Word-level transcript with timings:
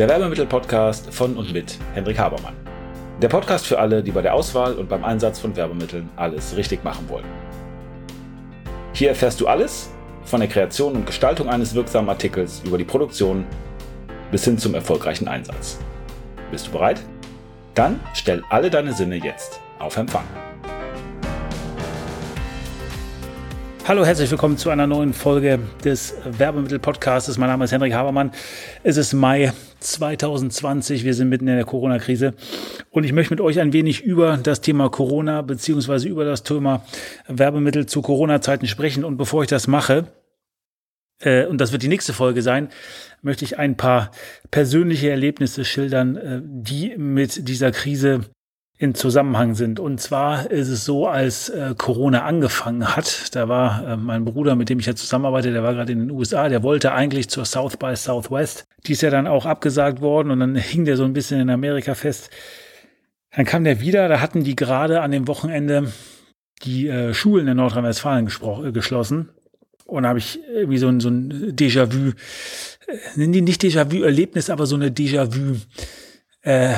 der 0.00 0.08
Werbemittel-Podcast 0.08 1.12
von 1.12 1.36
und 1.36 1.52
mit 1.52 1.76
Hendrik 1.92 2.18
Habermann. 2.18 2.54
Der 3.20 3.28
Podcast 3.28 3.66
für 3.66 3.78
alle, 3.78 4.02
die 4.02 4.12
bei 4.12 4.22
der 4.22 4.32
Auswahl 4.32 4.72
und 4.72 4.88
beim 4.88 5.04
Einsatz 5.04 5.38
von 5.38 5.54
Werbemitteln 5.54 6.08
alles 6.16 6.56
richtig 6.56 6.82
machen 6.82 7.06
wollen. 7.10 7.26
Hier 8.94 9.10
erfährst 9.10 9.42
du 9.42 9.46
alles 9.46 9.90
von 10.24 10.40
der 10.40 10.48
Kreation 10.48 10.94
und 10.94 11.04
Gestaltung 11.04 11.50
eines 11.50 11.74
wirksamen 11.74 12.08
Artikels 12.08 12.62
über 12.64 12.78
die 12.78 12.84
Produktion 12.84 13.44
bis 14.30 14.42
hin 14.42 14.56
zum 14.56 14.74
erfolgreichen 14.74 15.28
Einsatz. 15.28 15.78
Bist 16.50 16.68
du 16.68 16.70
bereit? 16.70 17.02
Dann 17.74 18.00
stell 18.14 18.42
alle 18.48 18.70
deine 18.70 18.94
Sinne 18.94 19.16
jetzt 19.16 19.60
auf 19.78 19.98
Empfang. 19.98 20.24
Hallo, 23.86 24.06
herzlich 24.06 24.30
willkommen 24.30 24.56
zu 24.56 24.70
einer 24.70 24.86
neuen 24.86 25.12
Folge 25.12 25.58
des 25.84 26.14
Werbemittel-Podcasts. 26.24 27.36
Mein 27.36 27.50
Name 27.50 27.66
ist 27.66 27.72
Henrik 27.72 27.92
Habermann. 27.92 28.30
Es 28.82 28.96
ist 28.96 29.12
Mai 29.12 29.52
2020. 29.80 31.04
Wir 31.04 31.14
sind 31.14 31.28
mitten 31.28 31.48
in 31.48 31.56
der 31.56 31.64
Corona-Krise. 31.64 32.34
Und 32.90 33.04
ich 33.04 33.12
möchte 33.12 33.32
mit 33.32 33.40
euch 33.40 33.60
ein 33.60 33.72
wenig 33.72 34.02
über 34.02 34.36
das 34.36 34.60
Thema 34.60 34.88
Corona 34.88 35.42
beziehungsweise 35.42 36.08
über 36.08 36.24
das 36.24 36.42
Thema 36.42 36.84
Werbemittel 37.26 37.86
zu 37.86 38.02
Corona-Zeiten 38.02 38.66
sprechen. 38.66 39.04
Und 39.04 39.16
bevor 39.16 39.42
ich 39.42 39.48
das 39.48 39.66
mache, 39.66 40.06
äh, 41.20 41.46
und 41.46 41.60
das 41.60 41.72
wird 41.72 41.82
die 41.82 41.88
nächste 41.88 42.12
Folge 42.12 42.42
sein, 42.42 42.68
möchte 43.22 43.44
ich 43.44 43.58
ein 43.58 43.76
paar 43.76 44.10
persönliche 44.50 45.10
Erlebnisse 45.10 45.64
schildern, 45.64 46.16
äh, 46.16 46.40
die 46.42 46.96
mit 46.96 47.48
dieser 47.48 47.72
Krise 47.72 48.20
in 48.80 48.94
Zusammenhang 48.94 49.54
sind. 49.54 49.78
Und 49.78 50.00
zwar 50.00 50.50
ist 50.50 50.68
es 50.68 50.86
so, 50.86 51.06
als 51.06 51.50
äh, 51.50 51.74
Corona 51.76 52.24
angefangen 52.24 52.96
hat, 52.96 53.34
da 53.36 53.46
war 53.46 53.86
äh, 53.86 53.96
mein 53.98 54.24
Bruder, 54.24 54.56
mit 54.56 54.70
dem 54.70 54.78
ich 54.78 54.86
ja 54.86 54.94
zusammenarbeite, 54.94 55.52
der 55.52 55.62
war 55.62 55.74
gerade 55.74 55.92
in 55.92 55.98
den 55.98 56.10
USA, 56.10 56.48
der 56.48 56.62
wollte 56.62 56.92
eigentlich 56.92 57.28
zur 57.28 57.44
South 57.44 57.76
by 57.76 57.94
Southwest. 57.94 58.64
Die 58.86 58.92
ist 58.92 59.02
ja 59.02 59.10
dann 59.10 59.26
auch 59.26 59.44
abgesagt 59.44 60.00
worden 60.00 60.30
und 60.30 60.40
dann 60.40 60.56
hing 60.56 60.86
der 60.86 60.96
so 60.96 61.04
ein 61.04 61.12
bisschen 61.12 61.42
in 61.42 61.50
Amerika 61.50 61.94
fest. 61.94 62.30
Dann 63.36 63.44
kam 63.44 63.64
der 63.64 63.82
wieder, 63.82 64.08
da 64.08 64.22
hatten 64.22 64.44
die 64.44 64.56
gerade 64.56 65.02
an 65.02 65.10
dem 65.10 65.28
Wochenende 65.28 65.92
die 66.62 66.88
äh, 66.88 67.12
Schulen 67.12 67.48
in 67.48 67.58
Nordrhein-Westfalen 67.58 68.28
äh, 68.28 68.72
geschlossen. 68.72 69.28
Und 69.84 70.04
da 70.04 70.08
habe 70.08 70.20
ich 70.20 70.40
irgendwie 70.54 70.78
so 70.78 70.88
ein, 70.88 71.00
so 71.00 71.10
ein 71.10 71.54
Déjà-vu, 71.54 72.12
äh, 73.16 73.26
nicht 73.26 73.62
Déjà-vu-Erlebnis, 73.62 74.48
aber 74.48 74.64
so 74.64 74.76
eine 74.76 74.88
Déjà-vu- 74.88 75.60
äh, 76.42 76.76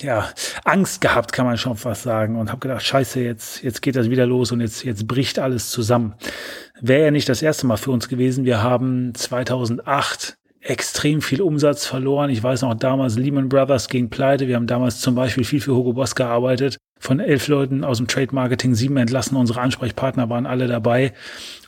ja, 0.00 0.28
Angst 0.64 1.00
gehabt, 1.00 1.32
kann 1.32 1.46
man 1.46 1.56
schon 1.56 1.76
fast 1.76 2.02
sagen, 2.02 2.36
und 2.36 2.50
habe 2.50 2.60
gedacht, 2.60 2.82
scheiße, 2.84 3.20
jetzt, 3.20 3.62
jetzt 3.62 3.82
geht 3.82 3.96
das 3.96 4.10
wieder 4.10 4.26
los 4.26 4.52
und 4.52 4.60
jetzt, 4.60 4.84
jetzt 4.84 5.06
bricht 5.06 5.38
alles 5.38 5.70
zusammen. 5.70 6.14
Wäre 6.80 7.04
ja 7.04 7.10
nicht 7.10 7.28
das 7.28 7.42
erste 7.42 7.66
Mal 7.66 7.76
für 7.76 7.92
uns 7.92 8.08
gewesen. 8.08 8.44
Wir 8.44 8.62
haben 8.62 9.14
2008 9.14 10.36
extrem 10.64 11.20
viel 11.20 11.42
Umsatz 11.42 11.86
verloren. 11.86 12.30
Ich 12.30 12.42
weiß 12.42 12.62
noch, 12.62 12.74
damals 12.74 13.16
Lehman 13.16 13.48
Brothers 13.48 13.88
ging 13.88 14.08
pleite. 14.08 14.48
Wir 14.48 14.56
haben 14.56 14.66
damals 14.66 15.00
zum 15.00 15.14
Beispiel 15.14 15.44
viel 15.44 15.60
für 15.60 15.74
Hugo 15.74 15.92
Boss 15.92 16.14
gearbeitet. 16.14 16.78
Von 16.98 17.20
elf 17.20 17.48
Leuten 17.48 17.84
aus 17.84 17.98
dem 17.98 18.08
Trade 18.08 18.34
Marketing, 18.34 18.74
sieben 18.74 18.96
entlassen. 18.96 19.36
Unsere 19.36 19.60
Ansprechpartner 19.60 20.30
waren 20.30 20.46
alle 20.46 20.66
dabei 20.66 21.12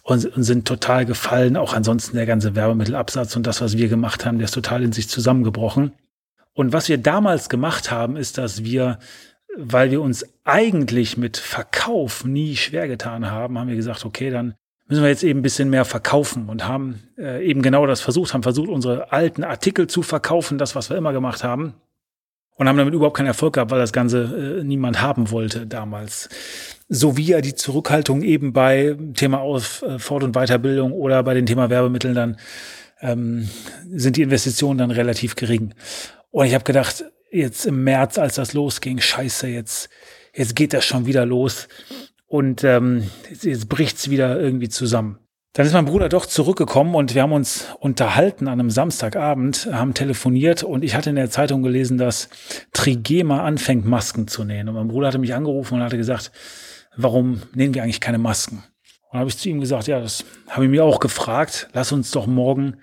und, 0.02 0.24
und 0.24 0.42
sind 0.42 0.66
total 0.66 1.04
gefallen. 1.04 1.58
Auch 1.58 1.74
ansonsten 1.74 2.16
der 2.16 2.24
ganze 2.24 2.54
Werbemittelabsatz 2.54 3.36
und 3.36 3.46
das, 3.46 3.60
was 3.60 3.76
wir 3.76 3.88
gemacht 3.88 4.24
haben, 4.24 4.38
der 4.38 4.46
ist 4.46 4.54
total 4.54 4.82
in 4.82 4.92
sich 4.92 5.10
zusammengebrochen. 5.10 5.92
Und 6.56 6.72
was 6.72 6.88
wir 6.88 6.96
damals 6.96 7.50
gemacht 7.50 7.90
haben, 7.90 8.16
ist, 8.16 8.38
dass 8.38 8.64
wir, 8.64 8.98
weil 9.58 9.90
wir 9.90 10.00
uns 10.00 10.24
eigentlich 10.42 11.18
mit 11.18 11.36
Verkauf 11.36 12.24
nie 12.24 12.56
schwer 12.56 12.88
getan 12.88 13.30
haben, 13.30 13.58
haben 13.58 13.68
wir 13.68 13.76
gesagt, 13.76 14.06
okay, 14.06 14.30
dann 14.30 14.54
müssen 14.88 15.02
wir 15.02 15.10
jetzt 15.10 15.22
eben 15.22 15.40
ein 15.40 15.42
bisschen 15.42 15.68
mehr 15.68 15.84
verkaufen 15.84 16.48
und 16.48 16.66
haben 16.66 17.02
äh, 17.18 17.44
eben 17.44 17.60
genau 17.60 17.86
das 17.86 18.00
versucht, 18.00 18.32
haben 18.32 18.42
versucht, 18.42 18.70
unsere 18.70 19.12
alten 19.12 19.44
Artikel 19.44 19.86
zu 19.86 20.00
verkaufen, 20.00 20.56
das, 20.56 20.74
was 20.74 20.88
wir 20.88 20.96
immer 20.96 21.12
gemacht 21.12 21.44
haben. 21.44 21.74
Und 22.54 22.70
haben 22.70 22.78
damit 22.78 22.94
überhaupt 22.94 23.18
keinen 23.18 23.26
Erfolg 23.26 23.52
gehabt, 23.52 23.70
weil 23.70 23.80
das 23.80 23.92
Ganze 23.92 24.60
äh, 24.60 24.64
niemand 24.64 25.02
haben 25.02 25.30
wollte 25.30 25.66
damals. 25.66 26.30
So 26.88 27.18
wie 27.18 27.26
ja 27.26 27.42
die 27.42 27.54
Zurückhaltung 27.54 28.22
eben 28.22 28.54
bei 28.54 28.96
Thema 29.12 29.40
Aus, 29.40 29.82
äh, 29.82 29.98
Fort- 29.98 30.24
und 30.24 30.32
Weiterbildung 30.32 30.92
oder 30.92 31.22
bei 31.22 31.34
dem 31.34 31.44
Thema 31.44 31.68
Werbemitteln 31.68 32.14
dann 32.14 32.38
ähm, 33.02 33.46
sind 33.90 34.16
die 34.16 34.22
Investitionen 34.22 34.78
dann 34.78 34.90
relativ 34.90 35.34
gering. 35.34 35.74
Und 36.36 36.44
ich 36.44 36.52
habe 36.52 36.64
gedacht, 36.64 37.02
jetzt 37.30 37.64
im 37.64 37.82
März, 37.82 38.18
als 38.18 38.34
das 38.34 38.52
losging, 38.52 39.00
scheiße, 39.00 39.46
jetzt, 39.46 39.88
jetzt 40.34 40.54
geht 40.54 40.74
das 40.74 40.84
schon 40.84 41.06
wieder 41.06 41.24
los. 41.24 41.66
Und 42.26 42.62
ähm, 42.62 43.10
jetzt, 43.30 43.44
jetzt 43.44 43.70
bricht's 43.70 44.10
wieder 44.10 44.38
irgendwie 44.38 44.68
zusammen. 44.68 45.18
Dann 45.54 45.64
ist 45.64 45.72
mein 45.72 45.86
Bruder 45.86 46.10
doch 46.10 46.26
zurückgekommen 46.26 46.94
und 46.94 47.14
wir 47.14 47.22
haben 47.22 47.32
uns 47.32 47.68
unterhalten 47.80 48.48
an 48.48 48.60
einem 48.60 48.68
Samstagabend, 48.68 49.70
haben 49.72 49.94
telefoniert 49.94 50.62
und 50.62 50.84
ich 50.84 50.94
hatte 50.94 51.08
in 51.08 51.16
der 51.16 51.30
Zeitung 51.30 51.62
gelesen, 51.62 51.96
dass 51.96 52.28
Trigema 52.74 53.42
anfängt, 53.42 53.86
Masken 53.86 54.28
zu 54.28 54.44
nähen. 54.44 54.68
Und 54.68 54.74
mein 54.74 54.88
Bruder 54.88 55.06
hatte 55.06 55.18
mich 55.18 55.32
angerufen 55.32 55.76
und 55.76 55.82
hatte 55.82 55.96
gesagt, 55.96 56.32
warum 56.98 57.40
nähen 57.54 57.72
wir 57.72 57.82
eigentlich 57.82 58.02
keine 58.02 58.18
Masken? 58.18 58.62
Und 59.10 59.20
habe 59.20 59.30
ich 59.30 59.38
zu 59.38 59.48
ihm 59.48 59.60
gesagt, 59.60 59.86
ja, 59.86 60.00
das 60.00 60.26
habe 60.50 60.66
ich 60.66 60.70
mir 60.70 60.84
auch 60.84 61.00
gefragt. 61.00 61.70
Lass 61.72 61.92
uns 61.92 62.10
doch 62.10 62.26
morgen 62.26 62.76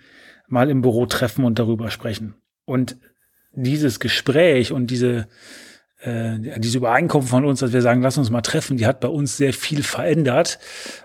mal 0.47 0.71
im 0.71 0.81
Büro 0.81 1.05
treffen 1.05 1.45
und 1.45 1.59
darüber 1.59 1.91
sprechen. 1.91 2.33
Und 2.65 2.97
dieses 3.53 3.99
Gespräch 3.99 4.71
und 4.71 4.87
diese, 4.87 5.27
äh, 6.01 6.59
diese 6.59 6.79
Übereinkunft 6.79 7.29
von 7.29 7.45
uns, 7.45 7.59
dass 7.59 7.73
wir 7.73 7.81
sagen, 7.81 8.01
lass 8.01 8.17
uns 8.17 8.29
mal 8.29 8.41
treffen, 8.41 8.77
die 8.77 8.85
hat 8.85 8.99
bei 8.99 9.07
uns 9.07 9.37
sehr 9.37 9.53
viel 9.53 9.83
verändert, 9.83 10.59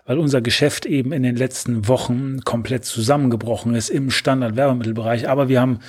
weil 0.07 0.19
unser 0.19 0.41
Geschäft 0.41 0.87
eben 0.87 1.13
in 1.13 1.23
den 1.23 1.37
letzten 1.37 1.89
Wochen 1.89 2.41
komplett 2.41 2.85
zusammengebrochen 2.85 3.75
ist 3.75 3.91
im 3.91 4.11
Standard-Werbemittelbereich. 4.11 5.29
Aber 5.29 5.49
wir 5.49 5.61
haben 5.61 5.81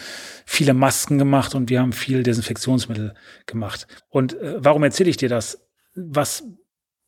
viele 0.46 0.74
Masken 0.74 1.18
gemacht 1.18 1.56
und 1.56 1.70
wir 1.70 1.80
haben 1.80 1.94
viel 1.94 2.24
Desinfektionsmittel 2.24 3.14
gemacht. 3.46 3.88
Und 4.10 4.40
äh, 4.40 4.56
warum 4.58 4.84
erzähle 4.84 5.10
ich 5.10 5.18
dir 5.18 5.30
das? 5.30 5.66
Was 5.96 6.44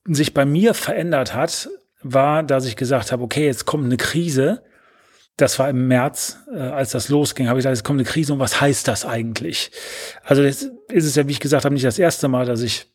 sich 0.06 0.34
bei 0.34 0.46
mir 0.46 0.74
verändert 0.74 1.36
hat, 1.36 1.70
war, 2.02 2.42
dass 2.42 2.66
ich 2.66 2.76
gesagt 2.76 3.12
habe, 3.12 3.24
okay, 3.24 3.46
jetzt 3.46 3.66
kommt 3.66 3.86
eine 3.86 3.98
Krise 3.98 4.64
das 5.42 5.60
war 5.60 5.70
im 5.70 5.88
März, 5.88 6.38
äh, 6.54 6.60
als 6.60 6.92
das 6.92 7.10
losging, 7.10 7.48
habe 7.48 7.60
ich 7.60 7.64
gesagt, 7.64 7.78
es 7.78 7.84
kommt 7.84 8.00
eine 8.00 8.08
Krise 8.08 8.34
und 8.34 8.40
was 8.40 8.62
heißt 8.62 8.88
das 8.88 9.06
eigentlich? 9.06 9.72
Also 10.24 10.44
jetzt 10.44 10.70
ist 10.90 11.06
es 11.06 11.16
ja, 11.16 11.28
wie 11.28 11.32
ich 11.32 11.40
gesagt 11.40 11.66
habe, 11.66 11.74
nicht 11.74 11.86
das 11.86 12.00
erste 12.00 12.28
Mal, 12.28 12.46
dass 12.46 12.62
ich 12.62 12.88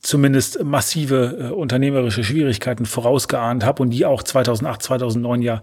zumindest 0.00 0.62
massive 0.64 1.38
äh, 1.38 1.52
unternehmerische 1.52 2.24
Schwierigkeiten 2.24 2.86
vorausgeahnt 2.86 3.64
habe 3.64 3.82
und 3.82 3.90
die 3.90 4.04
auch 4.04 4.22
2008, 4.22 4.82
2009 4.82 5.42
ja 5.42 5.62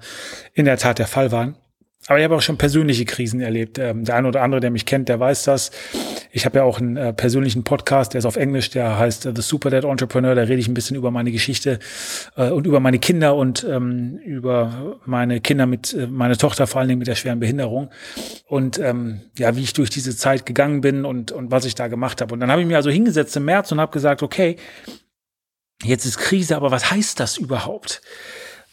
in 0.54 0.66
der 0.66 0.78
Tat 0.78 0.98
der 0.98 1.08
Fall 1.08 1.32
waren. 1.32 1.56
Aber 2.08 2.18
ich 2.18 2.24
habe 2.24 2.36
auch 2.36 2.42
schon 2.42 2.58
persönliche 2.58 3.06
Krisen 3.06 3.42
erlebt. 3.42 3.78
Ähm, 3.78 4.06
der 4.06 4.16
eine 4.16 4.30
oder 4.30 4.42
andere, 4.42 4.62
der 4.62 4.72
mich 4.72 4.86
kennt, 4.86 5.10
der 5.10 5.20
weiß 5.20 5.44
das. 5.44 5.72
Ich 6.32 6.46
habe 6.46 6.60
ja 6.60 6.64
auch 6.64 6.80
einen 6.80 6.96
äh, 6.96 7.12
persönlichen 7.12 7.64
Podcast, 7.64 8.14
der 8.14 8.20
ist 8.20 8.26
auf 8.26 8.36
Englisch, 8.36 8.70
der 8.70 9.00
heißt 9.00 9.26
äh, 9.26 9.34
The 9.36 9.42
Super 9.42 9.72
Dad 9.72 9.84
Entrepreneur. 9.84 10.36
Da 10.36 10.44
rede 10.44 10.60
ich 10.60 10.68
ein 10.68 10.76
bisschen 10.76 10.96
über 10.96 11.10
meine 11.10 11.32
Geschichte 11.32 11.80
äh, 12.36 12.50
und 12.52 12.68
über 12.68 12.80
meine 12.80 13.00
Kinder 13.00 13.36
und 13.36 13.64
ähm, 13.64 14.18
über 14.18 15.00
meine 15.06 15.42
Kinder 15.42 15.66
mit, 15.66 15.94
äh, 15.94 16.06
meine 16.06 16.38
Tochter 16.38 16.68
vor 16.68 16.82
allen 16.82 16.88
Dingen 16.88 17.00
mit 17.00 17.08
der 17.08 17.16
schweren 17.16 17.40
Behinderung. 17.40 17.90
Und 18.48 18.78
ähm, 18.78 19.22
ja, 19.38 19.56
wie 19.56 19.64
ich 19.64 19.74
durch 19.74 19.90
diese 19.90 20.16
Zeit 20.16 20.46
gegangen 20.46 20.82
bin 20.82 21.04
und, 21.04 21.32
und 21.32 21.50
was 21.50 21.66
ich 21.66 21.74
da 21.74 21.88
gemacht 21.88 22.22
habe. 22.22 22.34
Und 22.34 22.42
dann 22.42 22.52
habe 22.52 22.62
ich 22.62 22.68
mir 22.68 22.78
also 22.78 22.92
hingesetzt 22.92 23.36
im 23.36 23.46
März 23.46 23.72
und 23.72 23.82
habe 23.82 23.92
gesagt, 23.92 24.22
okay, 24.22 24.58
jetzt 25.84 26.06
ist 26.06 26.20
Krise, 26.20 26.56
aber 26.56 26.70
was 26.70 26.92
heißt 26.92 27.20
das 27.20 27.38
überhaupt? 27.38 28.02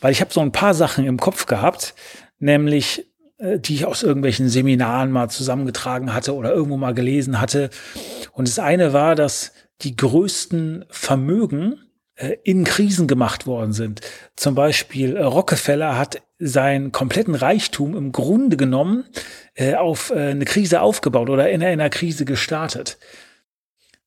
Weil 0.01 0.13
ich 0.13 0.21
habe 0.21 0.33
so 0.33 0.41
ein 0.41 0.53
paar 0.53 0.75
Sachen 0.75 1.07
im 1.07 1.19
Kopf 1.19 1.47
gehabt, 1.47 1.95
nämlich 2.39 3.07
die 3.39 3.75
ich 3.75 3.85
aus 3.85 4.03
irgendwelchen 4.03 4.49
Seminaren 4.49 5.11
mal 5.11 5.29
zusammengetragen 5.29 6.15
hatte 6.15 6.35
oder 6.35 6.53
irgendwo 6.53 6.77
mal 6.77 6.95
gelesen 6.95 7.41
hatte. 7.41 7.71
Und 8.33 8.49
das 8.49 8.59
eine 8.59 8.93
war, 8.93 9.15
dass 9.15 9.53
die 9.83 9.95
größten 9.95 10.87
Vermögen 10.89 11.81
äh, 12.15 12.37
in 12.45 12.65
Krisen 12.65 13.07
gemacht 13.07 13.47
worden 13.47 13.73
sind. 13.73 14.01
Zum 14.37 14.55
Beispiel 14.55 15.17
äh, 15.17 15.23
Rockefeller 15.23 15.99
hat 15.99 16.23
seinen 16.39 16.93
kompletten 16.93 17.35
Reichtum 17.35 17.97
im 17.97 18.13
Grunde 18.13 18.59
genommen 18.59 19.05
auf 19.79 20.13
eine 20.13 20.45
Krise 20.45 20.83
aufgebaut 20.83 21.31
oder 21.31 21.49
in 21.49 21.63
einer 21.65 21.89
Krise 21.89 22.27
gestartet. 22.27 22.99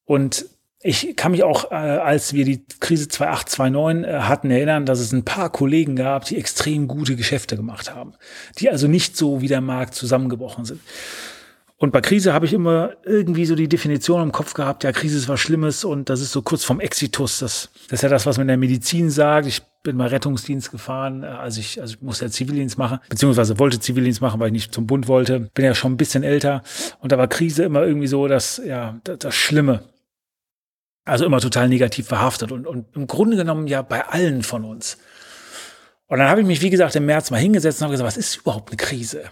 Und 0.06 0.46
ich 0.82 1.16
kann 1.18 1.32
mich 1.34 1.44
auch, 1.44 1.72
äh, 1.72 1.76
als 1.76 2.34
wir 2.34 2.46
die 2.46 2.64
Krise 2.80 3.10
2008, 3.10 3.50
2009 3.50 4.04
äh, 4.04 4.20
hatten, 4.22 4.50
erinnern, 4.50 4.86
dass 4.86 5.00
es 5.00 5.12
ein 5.12 5.26
paar 5.26 5.52
Kollegen 5.52 5.96
gab, 5.96 6.26
die 6.26 6.38
extrem 6.38 6.88
gute 6.88 7.16
Geschäfte 7.16 7.58
gemacht 7.58 7.94
haben, 7.94 8.14
die 8.60 8.70
also 8.70 8.88
nicht 8.88 9.18
so 9.18 9.42
wie 9.42 9.48
der 9.48 9.62
Markt 9.62 9.94
zusammengebrochen 9.94 10.64
sind. 10.64 10.80
Und 11.78 11.92
bei 11.92 12.02
Krise 12.02 12.34
habe 12.34 12.46
ich 12.46 12.54
immer 12.54 12.92
irgendwie 13.06 13.46
so 13.46 13.56
die 13.56 13.70
Definition 13.70 14.22
im 14.22 14.32
Kopf 14.34 14.54
gehabt, 14.54 14.84
ja, 14.84 14.92
Krise 14.92 15.18
ist 15.18 15.30
was 15.30 15.40
Schlimmes 15.40 15.86
und 15.86 16.10
das 16.10 16.20
ist 16.20 16.34
so 16.34 16.42
kurz 16.42 16.66
vom 16.66 16.82
Exitus. 16.82 17.40
Das, 17.40 17.70
das 17.88 18.00
ist 18.00 18.02
ja 18.04 18.10
das, 18.10 18.26
was 18.26 18.38
man 18.38 18.44
in 18.44 18.50
der 18.50 18.58
Medizin 18.58 19.10
sagt. 19.10 19.48
Ich 19.48 19.62
bin 19.84 19.96
mal 19.96 20.10
Rettungsdienst 20.10 20.72
gefahren, 20.72 21.24
also 21.24 21.62
ich, 21.62 21.80
also 21.80 21.96
ich 21.96 22.02
musste 22.02 22.26
ja 22.26 22.32
Zivildienst 22.32 22.78
machen, 22.78 23.00
beziehungsweise 23.08 23.60
wollte 23.60 23.80
Zivildienst 23.80 24.20
machen, 24.20 24.42
weil 24.42 24.48
ich 24.48 24.54
nicht 24.54 24.74
zum 24.74 24.88
Bund 24.88 25.08
wollte. 25.08 25.50
Bin 25.54 25.64
ja 25.64 25.74
schon 25.74 25.94
ein 25.94 25.98
bisschen 25.98 26.24
älter 26.24 26.64
und 27.00 27.14
da 27.14 27.18
war 27.18 27.28
Krise 27.28 27.64
immer 27.64 27.86
irgendwie 27.86 28.08
so 28.08 28.28
das, 28.28 28.62
ja, 28.66 29.00
das, 29.06 29.20
das 29.20 29.36
Schlimme. 29.36 29.84
Also 31.10 31.26
immer 31.26 31.40
total 31.40 31.70
negativ 31.70 32.08
verhaftet 32.08 32.52
und, 32.52 32.68
und 32.68 32.96
im 32.96 33.08
Grunde 33.08 33.38
genommen 33.38 33.68
ja 33.68 33.82
bei 33.82 34.06
allen 34.06 34.44
von 34.44 34.64
uns. 34.64 34.98
Und 36.08 36.20
dann 36.20 36.30
habe 36.30 36.42
ich 36.42 36.48
mich, 36.48 36.62
wie 36.62 36.70
gesagt, 36.70 36.96
im 36.96 37.06
März 37.06 37.32
mal 37.32 37.38
hingesetzt 37.38 37.80
und 37.80 37.86
habe 37.86 37.94
gesagt, 37.94 38.08
was 38.08 38.18
ist 38.18 38.38
überhaupt 38.38 38.70
eine 38.70 38.78
Krise? 38.78 39.24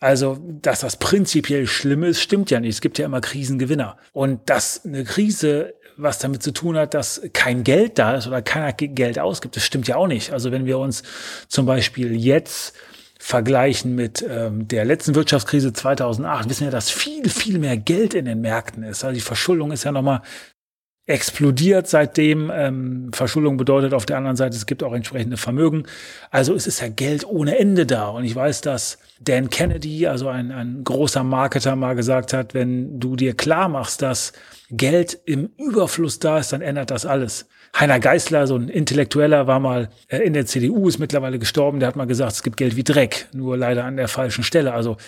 Also, 0.00 0.38
dass 0.60 0.80
das 0.80 0.96
prinzipiell 0.96 1.68
schlimm 1.68 2.02
ist, 2.02 2.20
stimmt 2.20 2.50
ja 2.50 2.58
nicht. 2.58 2.74
Es 2.74 2.80
gibt 2.80 2.98
ja 2.98 3.06
immer 3.06 3.20
Krisengewinner. 3.20 3.96
Und 4.12 4.50
dass 4.50 4.84
eine 4.84 5.04
Krise 5.04 5.74
was 5.96 6.18
damit 6.18 6.42
zu 6.42 6.52
tun 6.52 6.76
hat, 6.76 6.94
dass 6.94 7.22
kein 7.32 7.64
Geld 7.64 7.98
da 7.98 8.14
ist 8.14 8.26
oder 8.26 8.42
keiner 8.42 8.72
Geld 8.72 9.18
ausgibt, 9.18 9.56
das 9.56 9.64
stimmt 9.64 9.88
ja 9.88 9.96
auch 9.96 10.06
nicht. 10.06 10.32
Also 10.32 10.52
wenn 10.52 10.66
wir 10.66 10.78
uns 10.78 11.02
zum 11.48 11.66
Beispiel 11.66 12.14
jetzt 12.14 12.74
vergleichen 13.18 13.94
mit 13.94 14.24
ähm, 14.28 14.66
der 14.66 14.84
letzten 14.84 15.14
Wirtschaftskrise 15.14 15.72
2008, 15.72 16.48
wissen 16.48 16.64
wir, 16.64 16.70
dass 16.72 16.90
viel, 16.90 17.28
viel 17.28 17.58
mehr 17.58 17.76
Geld 17.76 18.14
in 18.14 18.24
den 18.24 18.40
Märkten 18.40 18.82
ist. 18.82 19.04
Also 19.04 19.14
die 19.14 19.20
Verschuldung 19.20 19.70
ist 19.70 19.84
ja 19.84 19.92
nochmal 19.92 20.22
explodiert 21.06 21.88
seitdem. 21.88 22.50
Ähm, 22.54 23.10
Verschuldung 23.12 23.56
bedeutet 23.56 23.92
auf 23.92 24.06
der 24.06 24.16
anderen 24.16 24.36
Seite, 24.36 24.56
es 24.56 24.66
gibt 24.66 24.82
auch 24.82 24.92
entsprechende 24.92 25.36
Vermögen. 25.36 25.84
Also 26.30 26.54
es 26.54 26.66
ist 26.66 26.80
ja 26.80 26.88
Geld 26.88 27.26
ohne 27.26 27.58
Ende 27.58 27.86
da. 27.86 28.08
Und 28.08 28.24
ich 28.24 28.34
weiß, 28.34 28.60
dass 28.60 28.98
Dan 29.20 29.50
Kennedy, 29.50 30.06
also 30.06 30.28
ein, 30.28 30.52
ein 30.52 30.84
großer 30.84 31.24
Marketer, 31.24 31.74
mal 31.74 31.94
gesagt 31.94 32.32
hat, 32.32 32.54
wenn 32.54 33.00
du 33.00 33.16
dir 33.16 33.34
klar 33.34 33.68
machst, 33.68 34.00
dass 34.02 34.32
Geld 34.70 35.18
im 35.26 35.50
Überfluss 35.58 36.18
da 36.20 36.38
ist, 36.38 36.52
dann 36.52 36.62
ändert 36.62 36.90
das 36.90 37.04
alles. 37.04 37.48
Heiner 37.78 38.00
Geißler, 38.00 38.46
so 38.46 38.54
ein 38.56 38.68
Intellektueller, 38.68 39.46
war 39.46 39.58
mal 39.58 39.88
äh, 40.08 40.18
in 40.18 40.34
der 40.34 40.46
CDU, 40.46 40.88
ist 40.88 40.98
mittlerweile 40.98 41.38
gestorben. 41.38 41.80
Der 41.80 41.88
hat 41.88 41.96
mal 41.96 42.06
gesagt, 42.06 42.32
es 42.32 42.42
gibt 42.42 42.58
Geld 42.58 42.76
wie 42.76 42.84
Dreck, 42.84 43.28
nur 43.32 43.56
leider 43.56 43.84
an 43.84 43.96
der 43.96 44.08
falschen 44.08 44.44
Stelle. 44.44 44.72
Also 44.72 44.98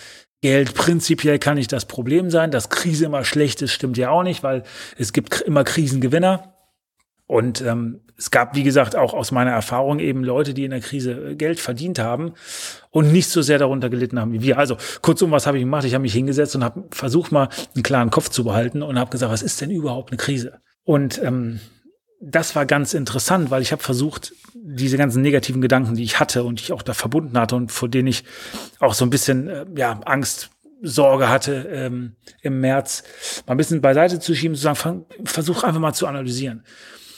Geld 0.45 0.75
prinzipiell 0.75 1.39
kann 1.39 1.55
nicht 1.55 1.71
das 1.71 1.85
Problem 1.85 2.29
sein. 2.29 2.51
Dass 2.51 2.69
Krise 2.69 3.05
immer 3.05 3.23
schlecht 3.23 3.63
ist, 3.63 3.71
stimmt 3.71 3.97
ja 3.97 4.11
auch 4.11 4.21
nicht, 4.21 4.43
weil 4.43 4.61
es 4.95 5.11
gibt 5.11 5.41
immer 5.41 5.63
Krisengewinner. 5.63 6.53
Und 7.25 7.61
ähm, 7.61 8.01
es 8.15 8.29
gab, 8.29 8.55
wie 8.55 8.61
gesagt, 8.61 8.95
auch 8.95 9.15
aus 9.15 9.31
meiner 9.31 9.49
Erfahrung 9.49 9.97
eben 9.97 10.23
Leute, 10.23 10.53
die 10.53 10.63
in 10.63 10.69
der 10.69 10.81
Krise 10.81 11.31
äh, 11.31 11.35
Geld 11.35 11.59
verdient 11.59 11.97
haben 11.97 12.33
und 12.91 13.11
nicht 13.11 13.27
so 13.27 13.41
sehr 13.41 13.57
darunter 13.57 13.89
gelitten 13.89 14.19
haben 14.19 14.33
wie 14.33 14.43
wir. 14.43 14.59
Also 14.59 14.77
kurzum, 15.01 15.31
was 15.31 15.47
habe 15.47 15.57
ich 15.57 15.63
gemacht? 15.63 15.83
Ich 15.83 15.95
habe 15.95 16.03
mich 16.03 16.13
hingesetzt 16.13 16.55
und 16.55 16.63
habe 16.63 16.83
versucht 16.91 17.31
mal 17.31 17.49
einen 17.73 17.81
klaren 17.81 18.11
Kopf 18.11 18.29
zu 18.29 18.43
behalten 18.43 18.83
und 18.83 18.99
habe 18.99 19.09
gesagt, 19.09 19.31
was 19.31 19.41
ist 19.41 19.59
denn 19.61 19.71
überhaupt 19.71 20.11
eine 20.11 20.17
Krise? 20.17 20.59
Und 20.83 21.19
ähm, 21.23 21.59
das 22.21 22.55
war 22.55 22.67
ganz 22.67 22.93
interessant, 22.93 23.49
weil 23.49 23.63
ich 23.63 23.71
habe 23.71 23.81
versucht, 23.81 24.33
diese 24.67 24.97
ganzen 24.97 25.21
negativen 25.21 25.61
Gedanken, 25.61 25.95
die 25.95 26.03
ich 26.03 26.19
hatte 26.19 26.43
und 26.43 26.59
die 26.59 26.63
ich 26.63 26.73
auch 26.73 26.81
da 26.81 26.93
verbunden 26.93 27.37
hatte 27.37 27.55
und 27.55 27.71
vor 27.71 27.87
denen 27.87 28.07
ich 28.07 28.23
auch 28.79 28.95
so 28.95 29.05
ein 29.05 29.11
bisschen 29.11 29.47
äh, 29.47 29.65
ja, 29.75 29.99
Angst, 30.05 30.49
Sorge 30.81 31.29
hatte 31.29 31.67
ähm, 31.71 32.15
im 32.41 32.59
März, 32.59 33.03
mal 33.45 33.53
ein 33.53 33.57
bisschen 33.57 33.81
beiseite 33.81 34.19
zu 34.19 34.35
schieben, 34.35 34.55
zu 34.55 34.63
sagen, 34.63 35.05
versuch 35.23 35.63
einfach 35.63 35.79
mal 35.79 35.93
zu 35.93 36.07
analysieren. 36.07 36.63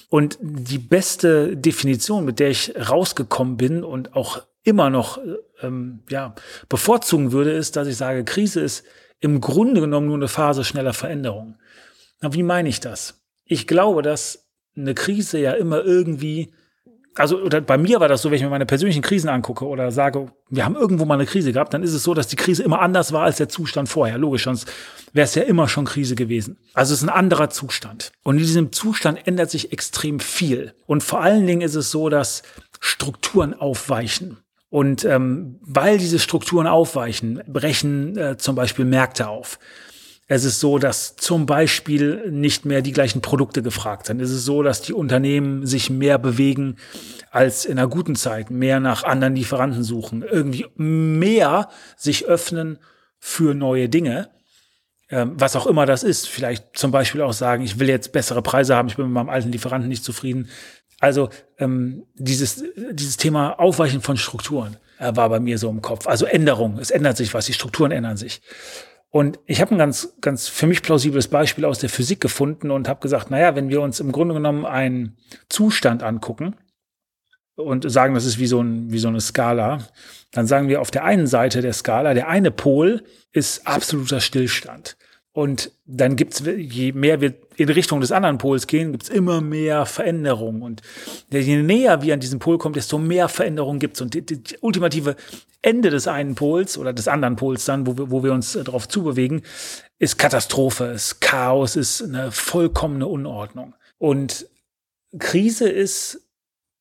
Und 0.10 0.38
die 0.42 0.78
beste 0.78 1.58
Definition, 1.58 2.24
mit 2.24 2.40
der 2.40 2.50
ich 2.50 2.74
rausgekommen 2.78 3.58
bin 3.58 3.84
und 3.84 4.16
auch 4.16 4.44
immer 4.64 4.90
noch 4.90 5.20
ähm, 5.62 6.04
ja, 6.10 6.36
bevorzugen 6.70 7.32
würde, 7.32 7.52
ist, 7.52 7.76
dass 7.76 7.88
ich 7.88 7.98
sage, 7.98 8.24
Krise 8.24 8.62
ist 8.62 8.86
im 9.20 9.42
Grunde 9.42 9.82
genommen 9.82 10.08
nur 10.08 10.16
eine 10.16 10.28
Phase 10.28 10.64
schneller 10.64 10.94
Veränderung. 10.94 11.58
Na, 12.22 12.34
wie 12.34 12.44
meine 12.44 12.70
ich 12.70 12.80
das? 12.80 13.22
Ich 13.44 13.68
glaube, 13.68 14.02
dass 14.02 14.48
eine 14.76 14.94
Krise 14.94 15.40
ja 15.40 15.54
immer 15.54 15.84
irgendwie, 15.84 16.54
also 17.18 17.40
oder 17.40 17.62
bei 17.62 17.78
mir 17.78 18.00
war 18.00 18.08
das 18.08 18.22
so, 18.22 18.30
wenn 18.30 18.38
ich 18.38 18.44
mir 18.44 18.50
meine 18.50 18.66
persönlichen 18.66 19.02
Krisen 19.02 19.30
angucke 19.30 19.66
oder 19.66 19.92
sage, 19.92 20.32
wir 20.50 20.66
haben 20.66 20.76
irgendwo 20.76 21.06
mal 21.06 21.16
eine 21.16 21.26
Krise 21.26 21.54
gehabt, 21.54 21.74
dann 21.74 21.84
ist 21.84 21.94
es 21.94 22.04
so, 22.04 22.14
dass 22.14 22.28
die 22.28 22.36
Krise 22.36 22.64
immer 22.64 22.80
anders 22.82 23.12
war 23.12 23.24
als 23.24 23.38
der 23.38 23.50
Zustand 23.50 23.90
vorher. 23.90 24.18
Logisch, 24.18 24.44
sonst 24.44 24.68
wäre 25.14 25.26
es 25.26 25.36
ja 25.36 25.44
immer 25.44 25.68
schon 25.68 25.86
Krise 25.86 26.16
gewesen. 26.16 26.58
Also 26.74 26.94
es 26.94 27.02
ist 27.02 27.08
ein 27.08 27.14
anderer 27.14 27.50
Zustand. 27.50 28.12
Und 28.24 28.36
in 28.36 28.44
diesem 28.44 28.72
Zustand 28.72 29.28
ändert 29.28 29.50
sich 29.50 29.72
extrem 29.72 30.20
viel. 30.20 30.74
Und 30.86 31.04
vor 31.04 31.22
allen 31.22 31.48
Dingen 31.48 31.62
ist 31.62 31.76
es 31.76 31.92
so, 31.92 32.10
dass 32.10 32.44
Strukturen 32.80 33.54
aufweichen. 33.54 34.38
Und 34.70 35.06
ähm, 35.06 35.60
weil 35.62 35.98
diese 35.98 36.20
Strukturen 36.20 36.68
aufweichen, 36.68 37.42
brechen 37.48 38.18
äh, 38.18 38.38
zum 38.38 38.56
Beispiel 38.56 38.86
Märkte 38.86 39.30
auf. 39.30 39.60
Es 40.30 40.44
ist 40.44 40.60
so, 40.60 40.78
dass 40.78 41.16
zum 41.16 41.46
Beispiel 41.46 42.30
nicht 42.30 42.66
mehr 42.66 42.82
die 42.82 42.92
gleichen 42.92 43.22
Produkte 43.22 43.62
gefragt 43.62 44.08
sind. 44.08 44.22
Es 44.22 44.30
ist 44.30 44.44
so, 44.44 44.62
dass 44.62 44.82
die 44.82 44.94
Unternehmen 44.94 45.66
sich 45.66 45.90
mehr 45.90 46.18
bewegen 46.18 46.76
als 47.32 47.64
in 47.64 47.80
einer 47.80 47.88
guten 47.88 48.16
Zeit, 48.16 48.52
mehr 48.52 48.82
nach 48.82 49.04
anderen 49.04 49.36
Lieferanten 49.36 49.84
suchen, 49.84 50.24
irgendwie 50.24 50.66
mehr 50.76 51.70
sich 51.96 52.26
öffnen 52.26 52.80
für 53.20 53.54
neue 53.54 53.88
Dinge. 53.88 54.30
Ähm, 55.10 55.34
was 55.38 55.56
auch 55.56 55.66
immer 55.66 55.86
das 55.86 56.04
ist. 56.04 56.28
Vielleicht 56.28 56.78
zum 56.78 56.92
Beispiel 56.92 57.22
auch 57.22 57.32
sagen, 57.32 57.64
ich 57.64 57.80
will 57.80 57.88
jetzt 57.88 58.12
bessere 58.12 58.42
Preise 58.42 58.76
haben, 58.76 58.90
ich 58.90 58.98
bin 58.98 59.06
mit 59.06 59.14
meinem 59.14 59.30
alten 59.30 59.52
Lieferanten 59.54 59.88
nicht 59.88 60.04
zufrieden. 60.04 60.50
Also 61.00 61.30
ähm, 61.58 62.04
dieses, 62.16 62.66
dieses 62.92 63.16
Thema 63.16 63.58
Aufweichen 63.60 64.02
von 64.02 64.18
Strukturen 64.18 64.76
äh, 65.00 65.16
war 65.16 65.30
bei 65.30 65.40
mir 65.40 65.58
so 65.58 65.70
im 65.70 65.82
Kopf. 65.82 66.08
Also 66.08 66.26
Änderung, 66.26 66.80
es 66.80 66.92
ändert 66.92 67.16
sich 67.16 67.34
was, 67.34 67.46
die 67.46 67.54
Strukturen 67.54 67.92
ändern 67.92 68.18
sich. 68.18 68.42
Und 69.10 69.40
ich 69.46 69.62
habe 69.62 69.74
ein 69.74 69.78
ganz, 69.78 70.16
ganz 70.22 70.48
für 70.48 70.68
mich 70.68 70.82
plausibles 70.82 71.30
Beispiel 71.30 71.66
aus 71.66 71.80
der 71.80 71.90
Physik 71.90 72.20
gefunden 72.20 72.72
und 72.72 72.90
habe 72.90 73.00
gesagt, 73.00 73.32
naja, 73.32 73.56
wenn 73.56 73.70
wir 73.70 73.82
uns 73.82 74.00
im 74.00 74.12
Grunde 74.12 74.34
genommen 74.34 74.66
einen 74.66 75.18
Zustand 75.50 76.04
angucken 76.04 76.56
und 77.56 77.90
sagen, 77.90 78.14
das 78.14 78.26
ist 78.26 78.38
wie 78.38 78.48
so, 78.48 78.62
ein, 78.62 78.92
wie 78.92 79.00
so 79.00 79.08
eine 79.08 79.22
Skala, 79.22 79.80
dann 80.32 80.46
sagen 80.46 80.68
wir 80.68 80.82
auf 80.82 80.92
der 80.92 81.06
einen 81.06 81.28
Seite 81.28 81.62
der 81.62 81.74
Skala, 81.74 82.14
der 82.14 82.28
eine 82.28 82.52
Pol 82.52 83.04
ist 83.32 83.66
absoluter 83.66 84.20
Stillstand. 84.20 84.98
Und 85.38 85.72
dann 85.86 86.16
gibt's, 86.16 86.42
je 86.44 86.94
mehr 86.94 87.22
wir 87.22 87.36
in 87.58 87.70
Richtung 87.70 88.02
des 88.02 88.12
anderen 88.12 88.40
Pols 88.40 88.66
gehen, 88.66 88.92
gibt's 88.92 89.08
immer 89.08 89.40
mehr 89.40 89.86
Veränderungen. 89.86 90.64
Und 90.64 90.82
je 91.30 91.62
näher 91.62 92.02
wir 92.02 92.16
an 92.16 92.20
diesen 92.20 92.40
Pol 92.40 92.58
kommen, 92.58 92.74
desto 92.74 92.98
mehr 92.98 93.30
Veränderungen 93.30 93.78
gibt's. 93.78 94.02
Und 94.02 94.16
die 94.16 94.42
ultimative 94.62 95.16
Ende 95.62 95.92
des 95.92 96.08
einen 96.08 96.34
Pols 96.34 96.76
oder 96.76 96.92
des 96.92 97.08
anderen 97.08 97.36
Pols 97.36 97.66
dann, 97.66 97.86
wo 97.86 97.96
wir, 97.96 98.10
wo 98.10 98.24
wir 98.24 98.34
uns 98.34 98.54
darauf 98.54 98.88
zubewegen, 98.88 99.44
ist 100.00 100.18
Katastrophe, 100.18 100.86
ist 100.86 101.22
Chaos, 101.22 101.76
ist 101.76 102.02
eine 102.02 102.32
vollkommene 102.32 103.06
Unordnung. 103.06 103.76
Und 104.00 104.48
Krise 105.20 105.70
ist 105.70 106.27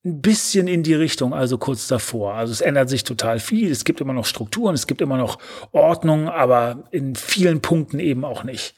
ein 0.07 0.21
bisschen 0.21 0.69
in 0.69 0.85
die 0.85 0.95
Richtung, 0.95 1.35
also 1.35 1.59
kurz 1.59 1.89
davor. 1.89 2.35
Also 2.35 2.53
es 2.53 2.61
ändert 2.61 2.89
sich 2.89 3.03
total 3.03 3.41
viel. 3.41 3.71
Es 3.73 3.85
gibt 3.85 4.01
immer 4.01 4.13
noch 4.13 4.25
Strukturen, 4.25 4.75
es 4.75 4.87
gibt 4.87 5.01
immer 5.01 5.17
noch 5.17 5.39
Ordnung, 5.73 6.29
aber 6.29 6.85
in 6.93 7.17
vielen 7.17 7.61
Punkten 7.61 7.99
eben 7.99 8.25
auch 8.25 8.45
nicht. 8.45 8.77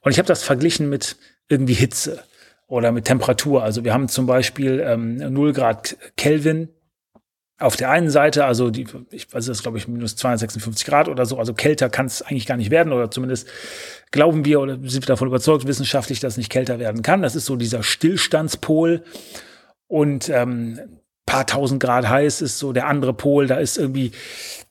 Und 0.00 0.10
ich 0.10 0.18
habe 0.18 0.26
das 0.26 0.42
verglichen 0.42 0.88
mit 0.88 1.16
irgendwie 1.48 1.74
Hitze 1.74 2.24
oder 2.66 2.90
mit 2.90 3.04
Temperatur. 3.04 3.62
Also 3.62 3.84
wir 3.84 3.94
haben 3.94 4.08
zum 4.08 4.26
Beispiel 4.26 4.80
ähm, 4.84 5.16
0 5.16 5.52
Grad 5.52 5.96
Kelvin 6.16 6.68
auf 7.58 7.76
der 7.76 7.90
einen 7.90 8.10
Seite, 8.10 8.44
also 8.44 8.68
die, 8.70 8.86
ich 9.10 9.32
weiß 9.32 9.46
das 9.46 9.62
glaube 9.62 9.78
ich 9.78 9.88
minus 9.88 10.16
256 10.16 10.84
Grad 10.86 11.08
oder 11.08 11.24
so, 11.24 11.38
also 11.38 11.54
kälter 11.54 11.88
kann 11.88 12.04
es 12.04 12.20
eigentlich 12.20 12.44
gar 12.44 12.58
nicht 12.58 12.70
werden 12.70 12.92
oder 12.92 13.10
zumindest 13.10 13.48
glauben 14.10 14.44
wir 14.44 14.60
oder 14.60 14.74
sind 14.82 15.04
wir 15.04 15.06
davon 15.06 15.28
überzeugt 15.28 15.66
wissenschaftlich, 15.66 16.20
dass 16.20 16.34
es 16.34 16.38
nicht 16.38 16.50
kälter 16.50 16.78
werden 16.78 17.02
kann. 17.02 17.22
Das 17.22 17.34
ist 17.34 17.46
so 17.46 17.56
dieser 17.56 17.82
Stillstandspol 17.82 19.04
und 19.88 20.28
ähm, 20.28 20.80
paar 21.26 21.46
tausend 21.46 21.82
Grad 21.82 22.08
heiß 22.08 22.40
ist 22.40 22.58
so 22.58 22.72
der 22.72 22.86
andere 22.86 23.12
Pol, 23.12 23.46
da 23.46 23.56
ist 23.56 23.76
irgendwie 23.76 24.12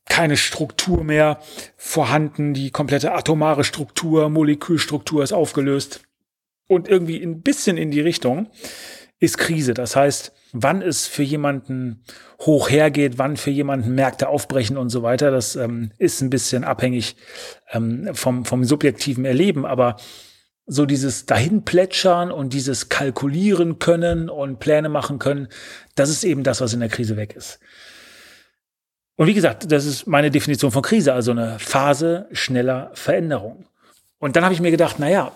keine 0.05 0.37
Struktur 0.37 1.03
mehr 1.03 1.39
vorhanden, 1.75 2.53
die 2.53 2.71
komplette 2.71 3.11
atomare 3.13 3.63
Struktur, 3.63 4.29
Molekülstruktur 4.29 5.23
ist 5.23 5.33
aufgelöst. 5.33 6.01
Und 6.67 6.87
irgendwie 6.87 7.21
ein 7.21 7.41
bisschen 7.41 7.77
in 7.77 7.91
die 7.91 8.01
Richtung 8.01 8.49
ist 9.19 9.37
Krise. 9.37 9.73
Das 9.73 9.95
heißt, 9.95 10.33
wann 10.51 10.81
es 10.81 11.05
für 11.05 11.23
jemanden 11.23 12.03
hoch 12.39 12.69
hergeht, 12.69 13.17
wann 13.17 13.37
für 13.37 13.51
jemanden 13.51 13.93
Märkte 13.93 14.29
aufbrechen 14.29 14.77
und 14.77 14.89
so 14.89 15.03
weiter, 15.03 15.31
das 15.31 15.55
ähm, 15.55 15.91
ist 15.97 16.21
ein 16.21 16.29
bisschen 16.29 16.63
abhängig 16.63 17.15
ähm, 17.71 18.09
vom, 18.13 18.45
vom 18.45 18.63
subjektiven 18.63 19.25
Erleben, 19.25 19.65
aber 19.65 19.97
so 20.67 20.85
dieses 20.85 21.25
dahinplätschern 21.25 22.31
und 22.31 22.53
dieses 22.53 22.89
kalkulieren 22.89 23.79
können 23.79 24.29
und 24.29 24.59
Pläne 24.59 24.89
machen 24.89 25.19
können, 25.19 25.47
das 25.95 26.09
ist 26.09 26.23
eben 26.23 26.43
das, 26.43 26.61
was 26.61 26.73
in 26.73 26.79
der 26.79 26.89
Krise 26.89 27.17
weg 27.17 27.35
ist. 27.35 27.59
Und 29.15 29.27
wie 29.27 29.33
gesagt, 29.33 29.71
das 29.71 29.85
ist 29.85 30.07
meine 30.07 30.31
Definition 30.31 30.71
von 30.71 30.81
Krise, 30.81 31.13
also 31.13 31.31
eine 31.31 31.59
Phase 31.59 32.27
schneller 32.31 32.91
Veränderung. 32.93 33.65
Und 34.17 34.35
dann 34.35 34.43
habe 34.43 34.53
ich 34.53 34.61
mir 34.61 34.71
gedacht, 34.71 34.97
na 34.99 35.09
ja, 35.09 35.31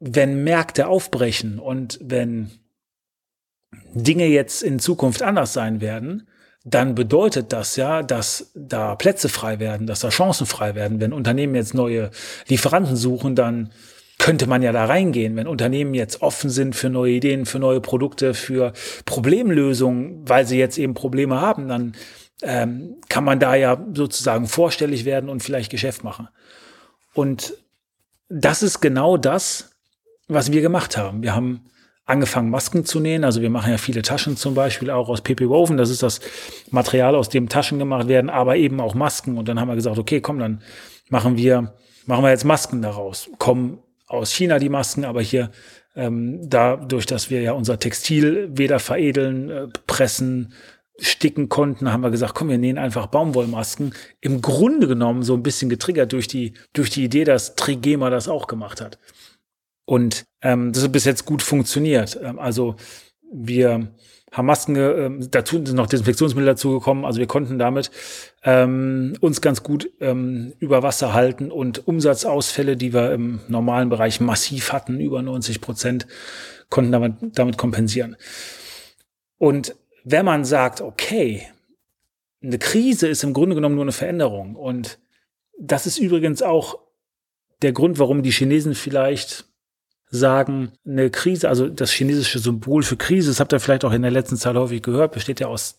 wenn 0.00 0.42
Märkte 0.42 0.88
aufbrechen 0.88 1.58
und 1.60 1.98
wenn 2.02 2.50
Dinge 3.94 4.26
jetzt 4.26 4.62
in 4.62 4.78
Zukunft 4.78 5.22
anders 5.22 5.52
sein 5.52 5.80
werden, 5.80 6.26
dann 6.64 6.94
bedeutet 6.94 7.52
das 7.52 7.76
ja, 7.76 8.02
dass 8.02 8.50
da 8.54 8.94
Plätze 8.94 9.28
frei 9.28 9.58
werden, 9.58 9.86
dass 9.86 10.00
da 10.00 10.08
Chancen 10.08 10.46
frei 10.46 10.74
werden. 10.74 11.00
Wenn 11.00 11.12
Unternehmen 11.12 11.54
jetzt 11.54 11.74
neue 11.74 12.10
Lieferanten 12.48 12.96
suchen, 12.96 13.34
dann 13.34 13.70
könnte 14.22 14.46
man 14.46 14.62
ja 14.62 14.70
da 14.70 14.84
reingehen, 14.84 15.34
wenn 15.34 15.48
Unternehmen 15.48 15.94
jetzt 15.94 16.22
offen 16.22 16.48
sind 16.48 16.76
für 16.76 16.88
neue 16.88 17.14
Ideen, 17.14 17.44
für 17.44 17.58
neue 17.58 17.80
Produkte, 17.80 18.34
für 18.34 18.72
Problemlösungen, 19.04 20.28
weil 20.28 20.46
sie 20.46 20.58
jetzt 20.58 20.78
eben 20.78 20.94
Probleme 20.94 21.40
haben, 21.40 21.66
dann 21.66 21.94
ähm, 22.42 23.00
kann 23.08 23.24
man 23.24 23.40
da 23.40 23.56
ja 23.56 23.84
sozusagen 23.92 24.46
vorstellig 24.46 25.04
werden 25.04 25.28
und 25.28 25.42
vielleicht 25.42 25.72
Geschäft 25.72 26.04
machen. 26.04 26.28
Und 27.14 27.54
das 28.28 28.62
ist 28.62 28.80
genau 28.80 29.16
das, 29.16 29.72
was 30.28 30.52
wir 30.52 30.60
gemacht 30.60 30.96
haben. 30.96 31.24
Wir 31.24 31.34
haben 31.34 31.64
angefangen, 32.04 32.48
Masken 32.48 32.84
zu 32.84 33.00
nähen. 33.00 33.24
Also 33.24 33.42
wir 33.42 33.50
machen 33.50 33.72
ja 33.72 33.78
viele 33.78 34.02
Taschen 34.02 34.36
zum 34.36 34.54
Beispiel 34.54 34.90
auch 34.90 35.08
aus 35.08 35.22
PP 35.22 35.48
Woven. 35.48 35.76
Das 35.76 35.90
ist 35.90 36.04
das 36.04 36.20
Material, 36.70 37.16
aus 37.16 37.28
dem 37.28 37.48
Taschen 37.48 37.80
gemacht 37.80 38.06
werden, 38.06 38.30
aber 38.30 38.54
eben 38.54 38.80
auch 38.80 38.94
Masken. 38.94 39.36
Und 39.36 39.48
dann 39.48 39.58
haben 39.58 39.66
wir 39.66 39.74
gesagt, 39.74 39.98
okay, 39.98 40.20
komm, 40.20 40.38
dann 40.38 40.62
machen 41.08 41.36
wir, 41.36 41.74
machen 42.06 42.22
wir 42.22 42.30
jetzt 42.30 42.44
Masken 42.44 42.82
daraus. 42.82 43.28
Kommen 43.38 43.80
aus 44.12 44.32
China 44.32 44.58
die 44.58 44.68
Masken, 44.68 45.04
aber 45.04 45.22
hier 45.22 45.50
ähm, 45.94 46.40
dadurch, 46.48 47.06
dass 47.06 47.30
wir 47.30 47.42
ja 47.42 47.52
unser 47.52 47.78
Textil 47.78 48.50
weder 48.52 48.78
veredeln, 48.78 49.50
äh, 49.50 49.68
pressen, 49.86 50.54
sticken 50.98 51.48
konnten, 51.48 51.92
haben 51.92 52.02
wir 52.02 52.10
gesagt, 52.10 52.34
komm, 52.34 52.48
wir 52.48 52.58
nähen 52.58 52.78
einfach 52.78 53.06
Baumwollmasken. 53.06 53.94
Im 54.20 54.40
Grunde 54.40 54.86
genommen 54.86 55.22
so 55.22 55.34
ein 55.34 55.42
bisschen 55.42 55.68
getriggert 55.68 56.12
durch 56.12 56.28
die, 56.28 56.54
durch 56.72 56.90
die 56.90 57.04
Idee, 57.04 57.24
dass 57.24 57.56
Trigema 57.56 58.10
das 58.10 58.28
auch 58.28 58.46
gemacht 58.46 58.80
hat. 58.80 58.98
Und 59.84 60.24
ähm, 60.42 60.72
das 60.72 60.84
hat 60.84 60.92
bis 60.92 61.04
jetzt 61.04 61.24
gut 61.24 61.42
funktioniert. 61.42 62.18
Ähm, 62.22 62.38
also 62.38 62.76
wir 63.32 63.88
haben 64.32 64.46
Masken, 64.46 64.76
äh, 64.76 65.10
dazu 65.30 65.56
sind 65.64 65.74
noch 65.74 65.86
Desinfektionsmittel 65.86 66.46
dazugekommen. 66.46 67.04
Also 67.04 67.20
wir 67.20 67.26
konnten 67.26 67.58
damit 67.58 67.90
ähm, 68.42 69.14
uns 69.20 69.40
ganz 69.40 69.62
gut 69.62 69.90
ähm, 70.00 70.54
über 70.58 70.82
Wasser 70.82 71.12
halten 71.12 71.50
und 71.50 71.86
Umsatzausfälle, 71.86 72.76
die 72.76 72.94
wir 72.94 73.12
im 73.12 73.40
normalen 73.48 73.90
Bereich 73.90 74.20
massiv 74.20 74.72
hatten, 74.72 74.98
über 75.00 75.22
90 75.22 75.60
Prozent, 75.60 76.06
konnten 76.70 76.92
damit, 76.92 77.14
damit 77.20 77.58
kompensieren. 77.58 78.16
Und 79.36 79.76
wenn 80.04 80.24
man 80.24 80.44
sagt, 80.44 80.80
okay, 80.80 81.46
eine 82.42 82.58
Krise 82.58 83.06
ist 83.06 83.22
im 83.22 83.34
Grunde 83.34 83.54
genommen 83.54 83.76
nur 83.76 83.84
eine 83.84 83.92
Veränderung 83.92 84.56
und 84.56 84.98
das 85.60 85.86
ist 85.86 85.98
übrigens 85.98 86.42
auch 86.42 86.78
der 87.60 87.72
Grund, 87.72 87.98
warum 87.98 88.22
die 88.22 88.32
Chinesen 88.32 88.74
vielleicht 88.74 89.51
sagen, 90.12 90.72
eine 90.86 91.10
Krise, 91.10 91.48
also 91.48 91.68
das 91.68 91.90
chinesische 91.90 92.38
Symbol 92.38 92.82
für 92.82 92.96
Krise, 92.96 93.30
das 93.30 93.40
habt 93.40 93.52
ihr 93.52 93.60
vielleicht 93.60 93.84
auch 93.84 93.92
in 93.92 94.02
der 94.02 94.10
letzten 94.10 94.36
Zeit 94.36 94.54
häufig 94.54 94.82
gehört, 94.82 95.12
besteht 95.12 95.40
ja 95.40 95.46
aus 95.46 95.76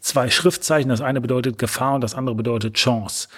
zwei 0.00 0.30
Schriftzeichen. 0.30 0.88
Das 0.88 1.02
eine 1.02 1.20
bedeutet 1.20 1.58
Gefahr 1.58 1.94
und 1.94 2.00
das 2.00 2.14
andere 2.14 2.34
bedeutet 2.34 2.74
Chance. 2.74 3.28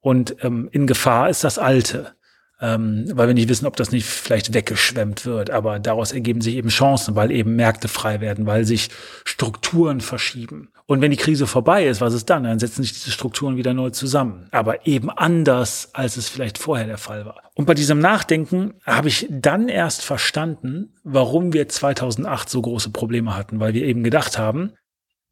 Und 0.00 0.36
ähm, 0.42 0.68
in 0.72 0.88
Gefahr 0.88 1.30
ist 1.30 1.44
das 1.44 1.58
Alte 1.58 2.12
ähm, 2.60 3.04
weil 3.12 3.26
wir 3.28 3.34
nicht 3.34 3.48
wissen, 3.48 3.66
ob 3.66 3.76
das 3.76 3.92
nicht 3.92 4.06
vielleicht 4.06 4.54
weggeschwemmt 4.54 5.26
wird. 5.26 5.50
Aber 5.50 5.78
daraus 5.78 6.12
ergeben 6.12 6.40
sich 6.40 6.56
eben 6.56 6.68
Chancen, 6.68 7.16
weil 7.16 7.30
eben 7.30 7.56
Märkte 7.56 7.88
frei 7.88 8.20
werden, 8.20 8.46
weil 8.46 8.64
sich 8.64 8.90
Strukturen 9.24 10.00
verschieben. 10.00 10.68
Und 10.86 11.00
wenn 11.00 11.10
die 11.10 11.16
Krise 11.16 11.46
vorbei 11.46 11.86
ist, 11.86 12.00
was 12.00 12.12
ist 12.12 12.28
dann? 12.28 12.44
Dann 12.44 12.58
setzen 12.58 12.82
sich 12.82 12.92
diese 12.92 13.10
Strukturen 13.10 13.56
wieder 13.56 13.72
neu 13.72 13.90
zusammen. 13.90 14.48
Aber 14.50 14.86
eben 14.86 15.10
anders, 15.10 15.90
als 15.94 16.16
es 16.16 16.28
vielleicht 16.28 16.58
vorher 16.58 16.86
der 16.86 16.98
Fall 16.98 17.24
war. 17.24 17.40
Und 17.54 17.64
bei 17.64 17.74
diesem 17.74 18.00
Nachdenken 18.00 18.74
habe 18.84 19.08
ich 19.08 19.26
dann 19.30 19.68
erst 19.68 20.04
verstanden, 20.04 20.92
warum 21.02 21.52
wir 21.52 21.68
2008 21.68 22.50
so 22.50 22.60
große 22.60 22.90
Probleme 22.90 23.34
hatten, 23.34 23.60
weil 23.60 23.72
wir 23.72 23.84
eben 23.84 24.04
gedacht 24.04 24.38
haben, 24.38 24.72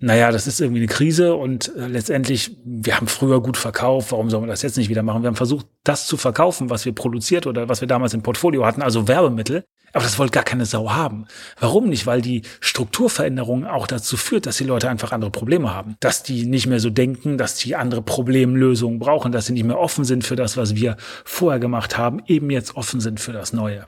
naja, 0.03 0.33
das 0.33 0.49
ist 0.49 0.61
irgendwie 0.61 0.81
eine 0.81 0.89
Krise 0.89 1.35
und 1.37 1.75
äh, 1.77 1.87
letztendlich, 1.87 2.57
wir 2.65 2.97
haben 2.97 3.07
früher 3.07 3.41
gut 3.41 3.57
verkauft, 3.57 4.11
warum 4.11 4.31
sollen 4.31 4.43
wir 4.43 4.49
das 4.49 4.63
jetzt 4.63 4.77
nicht 4.77 4.89
wieder 4.89 5.05
machen? 5.05 5.23
Wir 5.23 5.29
haben 5.29 5.37
versucht, 5.37 5.67
das 5.85 6.09
zu 6.09 6.17
verkaufen, 6.17 6.71
was 6.71 6.85
wir 6.85 6.93
produziert 6.93 7.47
oder 7.47 7.69
was 7.69 7.81
wir 7.81 7.87
damals 7.87 8.13
im 8.13 8.23
Portfolio 8.23 8.67
hatten, 8.67 8.83
also 8.83 9.07
Werbemittel. 9.07 9.65
Aber 9.93 10.03
das 10.03 10.19
wollte 10.19 10.33
gar 10.33 10.43
keine 10.43 10.67
Sau 10.67 10.91
haben. 10.91 11.27
Warum 11.61 11.89
nicht? 11.89 12.05
Weil 12.05 12.21
die 12.21 12.43
Strukturveränderung 12.61 13.65
auch 13.65 13.87
dazu 13.87 14.17
führt, 14.17 14.47
dass 14.47 14.57
die 14.57 14.65
Leute 14.65 14.89
einfach 14.89 15.13
andere 15.13 15.31
Probleme 15.31 15.73
haben. 15.73 15.97
Dass 16.01 16.25
die 16.25 16.47
nicht 16.47 16.67
mehr 16.67 16.81
so 16.81 16.91
denken, 16.91 17.39
dass 17.39 17.57
die 17.57 17.77
andere 17.77 18.03
Problemlösungen 18.03 18.99
brauchen, 18.99 19.31
dass 19.31 19.47
sie 19.47 19.53
nicht 19.53 19.65
mehr 19.65 19.79
offen 19.79 20.05
sind 20.05 20.25
für 20.25 20.35
das, 20.35 20.57
was 20.57 20.75
wir 20.75 20.97
vorher 21.25 21.61
gemacht 21.61 21.97
haben, 21.97 22.23
eben 22.27 22.51
jetzt 22.51 22.75
offen 22.75 23.01
sind 23.01 23.21
für 23.21 23.33
das 23.33 23.53
Neue. 23.53 23.87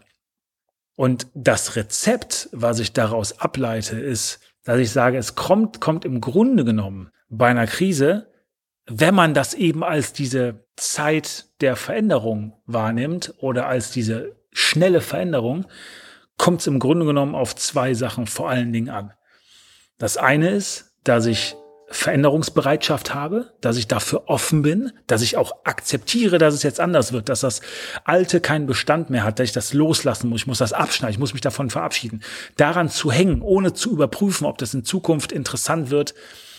Und 0.94 1.26
das 1.35 1.75
Rezept, 1.75 2.50
was 2.52 2.78
ich 2.78 2.92
daraus 2.92 3.40
ableite, 3.40 3.99
ist, 3.99 4.38
dass 4.64 4.78
ich 4.78 4.90
sage, 4.90 5.18
es 5.18 5.35
kommt, 5.35 5.80
kommt 5.80 6.04
im 6.04 6.21
Grunde 6.21 6.64
genommen 6.64 7.11
bei 7.28 7.49
einer 7.49 7.66
Krise, 7.66 8.30
wenn 8.87 9.14
man 9.14 9.35
das 9.35 9.54
eben 9.54 9.83
als 9.85 10.12
diese 10.12 10.66
Zeit 10.76 11.47
der 11.61 11.76
Veränderung 11.76 12.61
wahrnimmt 12.66 13.35
oder 13.38 13.66
als 13.66 13.90
diese 13.90 14.37
schnelle 14.50 15.00
Veränderung, 15.00 15.66
kommt 16.37 16.61
es 16.61 16.66
im 16.66 16.78
Grunde 16.78 17.06
genommen 17.06 17.35
auf 17.35 17.54
zwei 17.54 17.94
Sachen 17.94 18.26
vor 18.26 18.50
allen 18.50 18.73
Dingen 18.73 18.90
an. 18.90 19.12
Das 19.99 20.16
eine 20.16 20.50
ist, 20.50 20.94
dass 21.04 21.26
ich 21.26 21.56
Veränderungsbereitschaft 21.96 23.14
habe, 23.14 23.52
dass 23.60 23.76
ich 23.76 23.86
dafür 23.86 24.24
offen 24.26 24.62
bin, 24.62 24.90
dass 25.06 25.22
ich 25.22 25.36
auch 25.36 25.52
akzeptiere, 25.64 26.38
dass 26.38 26.52
es 26.52 26.64
jetzt 26.64 26.80
anders 26.80 27.12
wird, 27.12 27.28
dass 27.28 27.40
das 27.40 27.60
Alte 28.04 28.40
keinen 28.40 28.66
Bestand 28.66 29.10
mehr 29.10 29.22
hat, 29.22 29.38
dass 29.38 29.44
ich 29.48 29.52
das 29.52 29.72
loslassen 29.72 30.28
muss, 30.28 30.42
ich 30.42 30.46
muss 30.48 30.58
das 30.58 30.72
abschneiden, 30.72 31.14
ich 31.14 31.20
muss 31.20 31.34
mich 31.34 31.40
davon 31.40 31.70
verabschieden. 31.70 32.22
Daran 32.56 32.90
zu 32.90 33.12
hängen, 33.12 33.42
ohne 33.42 33.74
zu 33.74 33.92
überprüfen, 33.92 34.44
ob 34.44 34.58
das 34.58 34.74
in 34.74 34.84
Zukunft 34.84 35.30
interessant 35.30 35.90
wird 35.90 36.14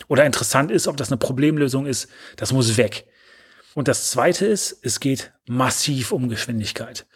oder 0.08 0.24
interessant 0.24 0.70
ist, 0.70 0.88
ob 0.88 0.96
das 0.96 1.10
eine 1.10 1.18
Problemlösung 1.18 1.84
ist, 1.84 2.08
das 2.36 2.54
muss 2.54 2.78
weg. 2.78 3.06
Und 3.74 3.88
das 3.88 4.10
Zweite 4.10 4.46
ist, 4.46 4.78
es 4.82 5.00
geht 5.00 5.34
massiv 5.46 6.12
um 6.12 6.30
Geschwindigkeit. 6.30 7.06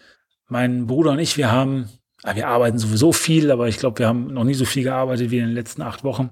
Mein 0.47 0.87
Bruder 0.87 1.12
und 1.12 1.21
ich, 1.21 1.39
wir 1.39 1.50
haben, 1.50 1.89
wir 2.35 2.49
arbeiten 2.49 2.79
sowieso 2.79 3.12
viel, 3.12 3.50
aber 3.50 3.67
ich 3.69 3.79
glaube, 3.79 4.00
wir 4.00 4.09
haben 4.09 4.27
noch 4.27 4.45
nie 4.45 4.53
so 4.53 4.67
viel 4.67 4.83
gearbeitet 4.83 5.31
wie 5.31 5.39
in 5.39 5.47
den 5.47 5.55
letzten 5.55 5.81
acht 5.81 6.05
Wochen. 6.05 6.31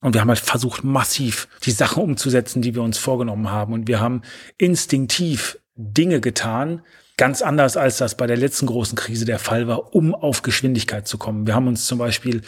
Und 0.00 0.14
wir 0.14 0.20
haben 0.20 0.28
halt 0.28 0.38
versucht, 0.38 0.82
massiv 0.82 1.48
die 1.62 1.72
Sachen 1.72 2.02
umzusetzen, 2.02 2.62
die 2.62 2.74
wir 2.74 2.82
uns 2.82 2.98
vorgenommen 2.98 3.50
haben. 3.50 3.74
Und 3.74 3.86
wir 3.86 4.00
haben 4.00 4.22
instinktiv 4.56 5.58
Dinge 5.76 6.20
getan, 6.20 6.82
Ganz 7.20 7.42
anders, 7.42 7.76
als 7.76 7.98
das 7.98 8.14
bei 8.14 8.26
der 8.26 8.38
letzten 8.38 8.64
großen 8.64 8.96
Krise 8.96 9.26
der 9.26 9.38
Fall 9.38 9.68
war, 9.68 9.94
um 9.94 10.14
auf 10.14 10.40
Geschwindigkeit 10.40 11.06
zu 11.06 11.18
kommen. 11.18 11.46
Wir 11.46 11.54
haben 11.54 11.66
uns 11.66 11.84
zum 11.84 11.98
Beispiel 11.98 12.40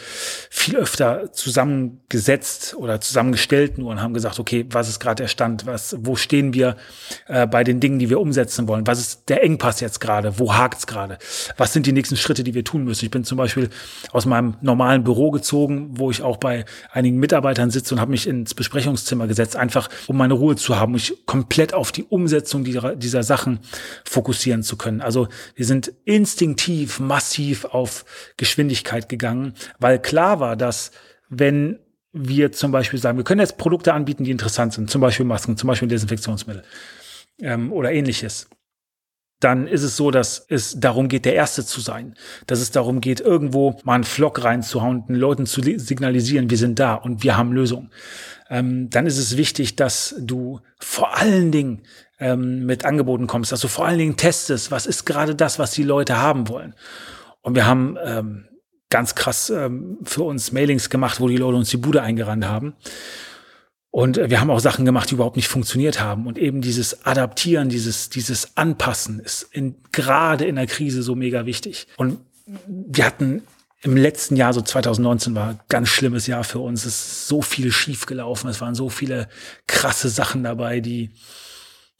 viel 0.49 0.77
öfter 0.77 1.31
zusammengesetzt 1.31 2.73
oder 2.75 2.99
zusammengestellt 2.99 3.77
nur 3.77 3.91
und 3.91 4.01
haben 4.01 4.15
gesagt, 4.15 4.39
okay, 4.39 4.65
was 4.71 4.89
ist 4.89 4.99
gerade 4.99 5.21
der 5.21 5.27
Stand? 5.27 5.67
Was, 5.67 5.95
wo 5.99 6.15
stehen 6.15 6.55
wir 6.55 6.75
äh, 7.27 7.45
bei 7.45 7.63
den 7.63 7.81
Dingen, 7.81 7.99
die 7.99 8.09
wir 8.09 8.19
umsetzen 8.19 8.67
wollen? 8.67 8.87
Was 8.87 8.99
ist 8.99 9.29
der 9.29 9.43
Engpass 9.43 9.79
jetzt 9.79 9.99
gerade? 9.99 10.39
Wo 10.39 10.55
hakt's 10.55 10.87
gerade? 10.87 11.19
Was 11.55 11.71
sind 11.71 11.85
die 11.85 11.93
nächsten 11.93 12.17
Schritte, 12.17 12.43
die 12.43 12.55
wir 12.55 12.63
tun 12.63 12.83
müssen? 12.83 13.05
Ich 13.05 13.11
bin 13.11 13.23
zum 13.23 13.37
Beispiel 13.37 13.69
aus 14.11 14.25
meinem 14.25 14.55
normalen 14.61 15.03
Büro 15.03 15.29
gezogen, 15.29 15.99
wo 15.99 16.09
ich 16.09 16.23
auch 16.23 16.37
bei 16.37 16.65
einigen 16.91 17.17
Mitarbeitern 17.17 17.69
sitze 17.69 17.93
und 17.93 18.01
habe 18.01 18.09
mich 18.09 18.25
ins 18.25 18.55
Besprechungszimmer 18.55 19.27
gesetzt, 19.27 19.55
einfach 19.55 19.87
um 20.07 20.17
meine 20.17 20.33
Ruhe 20.33 20.55
zu 20.55 20.79
haben, 20.79 20.93
mich 20.93 21.13
komplett 21.27 21.75
auf 21.75 21.91
die 21.91 22.05
Umsetzung 22.05 22.63
dieser, 22.63 22.95
dieser 22.95 23.21
Sachen 23.21 23.59
fokussieren 24.03 24.62
zu 24.63 24.77
können. 24.77 25.01
Also 25.01 25.27
wir 25.55 25.65
sind 25.65 25.93
instinktiv 26.05 26.99
massiv 26.99 27.65
auf 27.65 28.05
Geschwindigkeit 28.37 29.09
gegangen, 29.09 29.53
weil 29.79 29.99
klar 29.99 30.39
war, 30.39 30.55
dass 30.55 30.91
wenn 31.29 31.79
wir 32.11 32.51
zum 32.51 32.71
Beispiel 32.71 32.99
sagen, 32.99 33.17
wir 33.17 33.23
können 33.23 33.41
jetzt 33.41 33.57
Produkte 33.57 33.93
anbieten, 33.93 34.23
die 34.23 34.31
interessant 34.31 34.73
sind, 34.73 34.89
zum 34.89 35.01
Beispiel 35.01 35.25
Masken, 35.25 35.57
zum 35.57 35.67
Beispiel 35.67 35.87
Desinfektionsmittel 35.87 36.63
ähm, 37.41 37.73
oder 37.73 37.91
ähnliches 37.91 38.47
dann 39.43 39.67
ist 39.67 39.83
es 39.83 39.97
so, 39.97 40.11
dass 40.11 40.45
es 40.49 40.79
darum 40.79 41.07
geht, 41.07 41.25
der 41.25 41.35
Erste 41.35 41.65
zu 41.65 41.81
sein. 41.81 42.15
Dass 42.47 42.59
es 42.59 42.71
darum 42.71 43.01
geht, 43.01 43.19
irgendwo 43.19 43.77
mal 43.83 43.95
einen 43.95 44.03
Flock 44.03 44.43
reinzuhauen, 44.43 45.05
den 45.07 45.15
Leuten 45.15 45.45
zu 45.45 45.61
signalisieren, 45.61 46.49
wir 46.49 46.57
sind 46.57 46.79
da 46.79 46.95
und 46.95 47.23
wir 47.23 47.37
haben 47.37 47.51
Lösungen. 47.51 47.91
Ähm, 48.49 48.89
dann 48.89 49.05
ist 49.05 49.17
es 49.17 49.37
wichtig, 49.37 49.75
dass 49.75 50.15
du 50.19 50.59
vor 50.79 51.17
allen 51.17 51.51
Dingen 51.51 51.83
ähm, 52.19 52.65
mit 52.65 52.85
Angeboten 52.85 53.27
kommst, 53.27 53.51
dass 53.51 53.61
du 53.61 53.67
vor 53.67 53.85
allen 53.85 53.97
Dingen 53.97 54.17
testest, 54.17 54.71
was 54.71 54.85
ist 54.85 55.05
gerade 55.05 55.35
das, 55.35 55.59
was 55.59 55.71
die 55.71 55.83
Leute 55.83 56.17
haben 56.17 56.47
wollen. 56.49 56.75
Und 57.41 57.55
wir 57.55 57.65
haben 57.65 57.97
ähm, 58.03 58.45
ganz 58.89 59.15
krass 59.15 59.49
ähm, 59.49 59.97
für 60.03 60.23
uns 60.23 60.51
Mailings 60.51 60.89
gemacht, 60.89 61.19
wo 61.19 61.27
die 61.27 61.37
Leute 61.37 61.57
uns 61.57 61.69
die 61.69 61.77
Bude 61.77 62.01
eingerannt 62.01 62.45
haben. 62.45 62.75
Und 63.95 64.17
wir 64.17 64.41
haben 64.41 64.49
auch 64.49 64.59
Sachen 64.59 64.85
gemacht, 64.85 65.11
die 65.11 65.13
überhaupt 65.13 65.35
nicht 65.35 65.47
funktioniert 65.47 66.01
haben. 66.01 66.25
Und 66.25 66.39
eben 66.39 66.61
dieses 66.61 67.05
Adaptieren, 67.05 67.69
dieses, 67.69 68.09
dieses 68.09 68.57
Anpassen 68.57 69.19
ist 69.19 69.43
in, 69.51 69.75
gerade 69.91 70.45
in 70.45 70.55
der 70.55 70.65
Krise 70.65 71.03
so 71.03 71.13
mega 71.13 71.45
wichtig. 71.45 71.85
Und 71.95 72.17
wir 72.65 73.05
hatten 73.05 73.43
im 73.83 73.95
letzten 73.95 74.35
Jahr, 74.35 74.51
so 74.51 74.61
2019 74.61 75.35
war 75.35 75.49
ein 75.49 75.59
ganz 75.69 75.89
schlimmes 75.89 76.25
Jahr 76.25 76.43
für 76.43 76.57
uns. 76.57 76.85
Es 76.85 76.95
ist 76.95 77.27
so 77.27 77.43
viel 77.43 77.71
schief 77.71 78.07
gelaufen. 78.07 78.49
Es 78.49 78.61
waren 78.61 78.73
so 78.73 78.89
viele 78.89 79.29
krasse 79.67 80.09
Sachen 80.09 80.43
dabei, 80.43 80.79
die, 80.79 81.11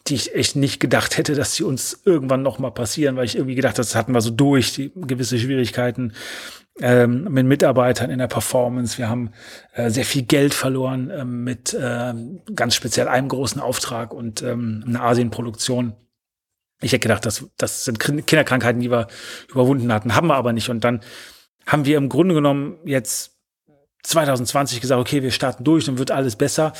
die 0.07 0.15
ich 0.15 0.33
echt 0.33 0.55
nicht 0.55 0.79
gedacht 0.79 1.19
hätte, 1.19 1.35
dass 1.35 1.53
sie 1.53 1.63
uns 1.63 2.01
irgendwann 2.05 2.41
noch 2.41 2.57
mal 2.57 2.71
passieren, 2.71 3.17
weil 3.17 3.25
ich 3.25 3.35
irgendwie 3.35 3.53
gedacht, 3.53 3.77
das 3.77 3.93
hatten 3.93 4.15
wir 4.15 4.21
so 4.21 4.31
durch, 4.31 4.73
die 4.73 4.91
gewisse 4.95 5.37
Schwierigkeiten 5.37 6.13
ähm, 6.79 7.25
mit 7.29 7.45
Mitarbeitern 7.45 8.09
in 8.09 8.19
der 8.19 8.27
Performance. 8.27 8.97
Wir 8.97 9.09
haben 9.09 9.31
äh, 9.73 9.89
sehr 9.89 10.05
viel 10.05 10.23
Geld 10.23 10.53
verloren 10.53 11.09
äh, 11.09 11.25
mit 11.25 11.73
äh, 11.73 12.13
ganz 12.55 12.75
speziell 12.75 13.07
einem 13.07 13.27
großen 13.27 13.61
Auftrag 13.61 14.13
und 14.13 14.41
ähm, 14.41 14.83
einer 14.87 15.03
Asienproduktion. 15.03 15.93
Ich 16.81 16.91
hätte 16.91 17.07
gedacht, 17.07 17.25
das, 17.25 17.45
das 17.57 17.85
sind 17.85 17.99
Kinderkrankheiten, 17.99 18.81
die 18.81 18.91
wir 18.91 19.07
überwunden 19.49 19.93
hatten, 19.93 20.15
haben 20.15 20.27
wir 20.27 20.35
aber 20.35 20.51
nicht. 20.51 20.69
Und 20.69 20.83
dann 20.83 21.01
haben 21.65 21.85
wir 21.85 21.97
im 21.97 22.09
Grunde 22.09 22.35
genommen 22.35 22.77
jetzt 22.85 23.37
2020 24.03 24.81
gesagt, 24.81 24.99
okay, 24.99 25.23
wir 25.23 25.31
starten 25.31 25.63
durch, 25.63 25.85
dann 25.85 25.97
wird 25.97 26.11
alles 26.11 26.35
besser. 26.35 26.73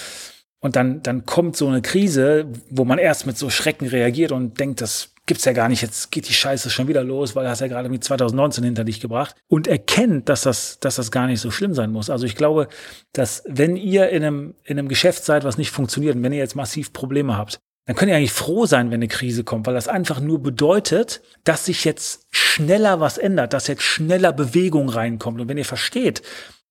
Und 0.59 0.75
dann, 0.75 1.03
dann 1.03 1.25
kommt 1.25 1.55
so 1.55 1.67
eine 1.67 1.81
Krise, 1.81 2.47
wo 2.69 2.83
man 2.85 2.97
erst 2.97 3.25
mit 3.25 3.38
so 3.38 3.50
Schrecken 3.50 3.88
reagiert 3.88 4.31
und 4.31 4.59
denkt, 4.59 4.81
das 4.81 5.12
gibt's 5.25 5.46
ja 5.46 5.53
gar 5.53 5.70
nicht, 5.70 5.82
jetzt 5.82 6.12
geht 6.12 6.27
die 6.27 6.34
Scheiße 6.34 6.70
schon 6.70 6.88
wieder 6.88 7.03
los, 7.03 7.36
weil 7.36 7.46
du 7.46 7.50
hast 7.50 7.62
ja 7.62 7.68
gerade 7.68 7.89
mit 7.89 8.03
2019 8.03 8.63
hinter 8.63 8.84
dich 8.84 9.00
gebracht 9.00 9.36
und 9.48 9.68
erkennt, 9.68 10.27
dass 10.30 10.42
das, 10.42 10.80
dass 10.80 10.96
das 10.96 11.12
gar 11.12 11.27
nicht 11.27 11.39
so 11.39 11.51
schlimm 11.51 11.74
sein 11.74 11.92
muss. 11.92 12.10
Also 12.10 12.25
ich 12.25 12.36
glaube, 12.36 12.68
dass 13.13 13.44
wenn 13.48 13.75
ihr 13.75 14.10
in 14.10 14.24
einem, 14.24 14.56
in 14.63 14.77
einem 14.77 14.89
Geschäft 14.89 15.24
seid, 15.24 15.44
was 15.44 15.58
nicht 15.58 15.72
funktioniert 15.72 16.15
und 16.15 16.24
wenn 16.24 16.34
ihr 16.34 16.39
jetzt 16.39 16.56
massiv 16.56 16.92
Probleme 16.92 17.38
habt, 17.38 17.60
dann 17.86 17.96
könnt 17.96 18.10
ihr 18.10 18.18
eigentlich 18.18 18.32
froh 18.32 18.65
sein, 18.65 18.88
wenn 18.92 18.96
eine 18.96 19.10
Krise 19.10 19.44
kommt, 19.44 19.68
weil 19.68 19.74
das 19.74 19.89
einfach 19.89 20.22
nur 20.22 20.42
bedeutet, 20.42 21.22
dass 21.44 21.65
sich 21.65 21.84
jetzt 21.84 22.27
schneller 22.32 23.00
was 23.01 23.18
ändert, 23.18 23.53
dass 23.53 23.68
jetzt 23.68 23.84
schneller 23.84 24.32
Bewegung 24.32 24.88
reinkommt. 24.88 25.42
Und 25.42 25.50
wenn 25.50 25.58
ihr 25.58 25.65
versteht, 25.65 26.22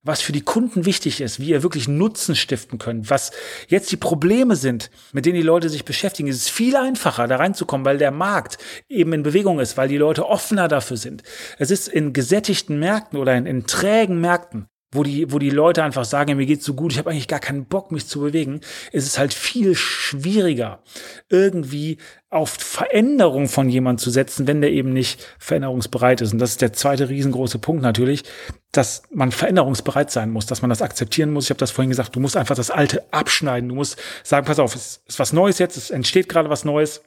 was 0.04 0.20
für 0.20 0.32
die 0.32 0.40
Kunden 0.40 0.84
wichtig 0.84 1.20
ist, 1.20 1.38
wie 1.38 1.50
ihr 1.50 1.62
wirklich 1.62 1.86
Nutzen 1.86 2.34
stiften 2.34 2.78
könnt, 2.78 3.08
was 3.08 3.30
jetzt 3.68 3.92
die 3.92 3.96
Probleme 3.96 4.56
sind, 4.56 4.90
mit 5.12 5.26
denen 5.26 5.36
die 5.36 5.42
Leute 5.42 5.68
sich 5.68 5.84
beschäftigen, 5.84 6.28
ist 6.28 6.36
es 6.36 6.48
viel 6.48 6.74
einfacher, 6.76 7.28
da 7.28 7.36
reinzukommen, 7.36 7.84
weil 7.84 7.98
der 7.98 8.10
Markt 8.10 8.58
eben 8.88 9.12
in 9.12 9.22
Bewegung 9.22 9.60
ist, 9.60 9.76
weil 9.76 9.88
die 9.88 9.98
Leute 9.98 10.26
offener 10.26 10.66
dafür 10.66 10.96
sind. 10.96 11.22
Es 11.58 11.70
ist 11.70 11.86
in 11.86 12.12
gesättigten 12.12 12.78
Märkten 12.80 13.18
oder 13.18 13.36
in, 13.36 13.46
in 13.46 13.66
trägen 13.66 14.20
Märkten 14.20 14.66
wo 14.92 15.02
die, 15.02 15.32
wo 15.32 15.38
die 15.38 15.50
Leute 15.50 15.82
einfach 15.82 16.04
sagen, 16.04 16.36
mir 16.36 16.46
geht's 16.46 16.66
so 16.66 16.74
gut, 16.74 16.92
ich 16.92 16.98
habe 16.98 17.10
eigentlich 17.10 17.28
gar 17.28 17.40
keinen 17.40 17.64
Bock, 17.64 17.90
mich 17.90 18.06
zu 18.06 18.20
bewegen, 18.20 18.60
ist 18.92 19.06
es 19.06 19.18
halt 19.18 19.32
viel 19.32 19.74
schwieriger, 19.74 20.80
irgendwie 21.30 21.96
auf 22.28 22.50
Veränderung 22.50 23.48
von 23.48 23.68
jemand 23.68 24.00
zu 24.00 24.10
setzen, 24.10 24.46
wenn 24.46 24.60
der 24.60 24.70
eben 24.70 24.92
nicht 24.92 25.26
veränderungsbereit 25.38 26.20
ist. 26.20 26.32
Und 26.32 26.38
das 26.38 26.50
ist 26.50 26.62
der 26.62 26.72
zweite 26.72 27.08
riesengroße 27.08 27.58
Punkt 27.58 27.82
natürlich, 27.82 28.22
dass 28.70 29.02
man 29.10 29.32
veränderungsbereit 29.32 30.10
sein 30.10 30.30
muss, 30.30 30.46
dass 30.46 30.62
man 30.62 30.70
das 30.70 30.82
akzeptieren 30.82 31.32
muss. 31.32 31.44
Ich 31.44 31.50
habe 31.50 31.58
das 31.58 31.70
vorhin 31.70 31.90
gesagt, 31.90 32.14
du 32.14 32.20
musst 32.20 32.36
einfach 32.36 32.56
das 32.56 32.70
Alte 32.70 33.02
abschneiden. 33.12 33.68
Du 33.68 33.74
musst 33.74 33.98
sagen, 34.24 34.46
pass 34.46 34.58
auf, 34.58 34.74
es 34.74 35.02
ist 35.06 35.18
was 35.18 35.32
Neues 35.32 35.58
jetzt, 35.58 35.76
es 35.76 35.90
entsteht 35.90 36.28
gerade 36.28 36.48
was 36.48 36.64
Neues 36.64 37.02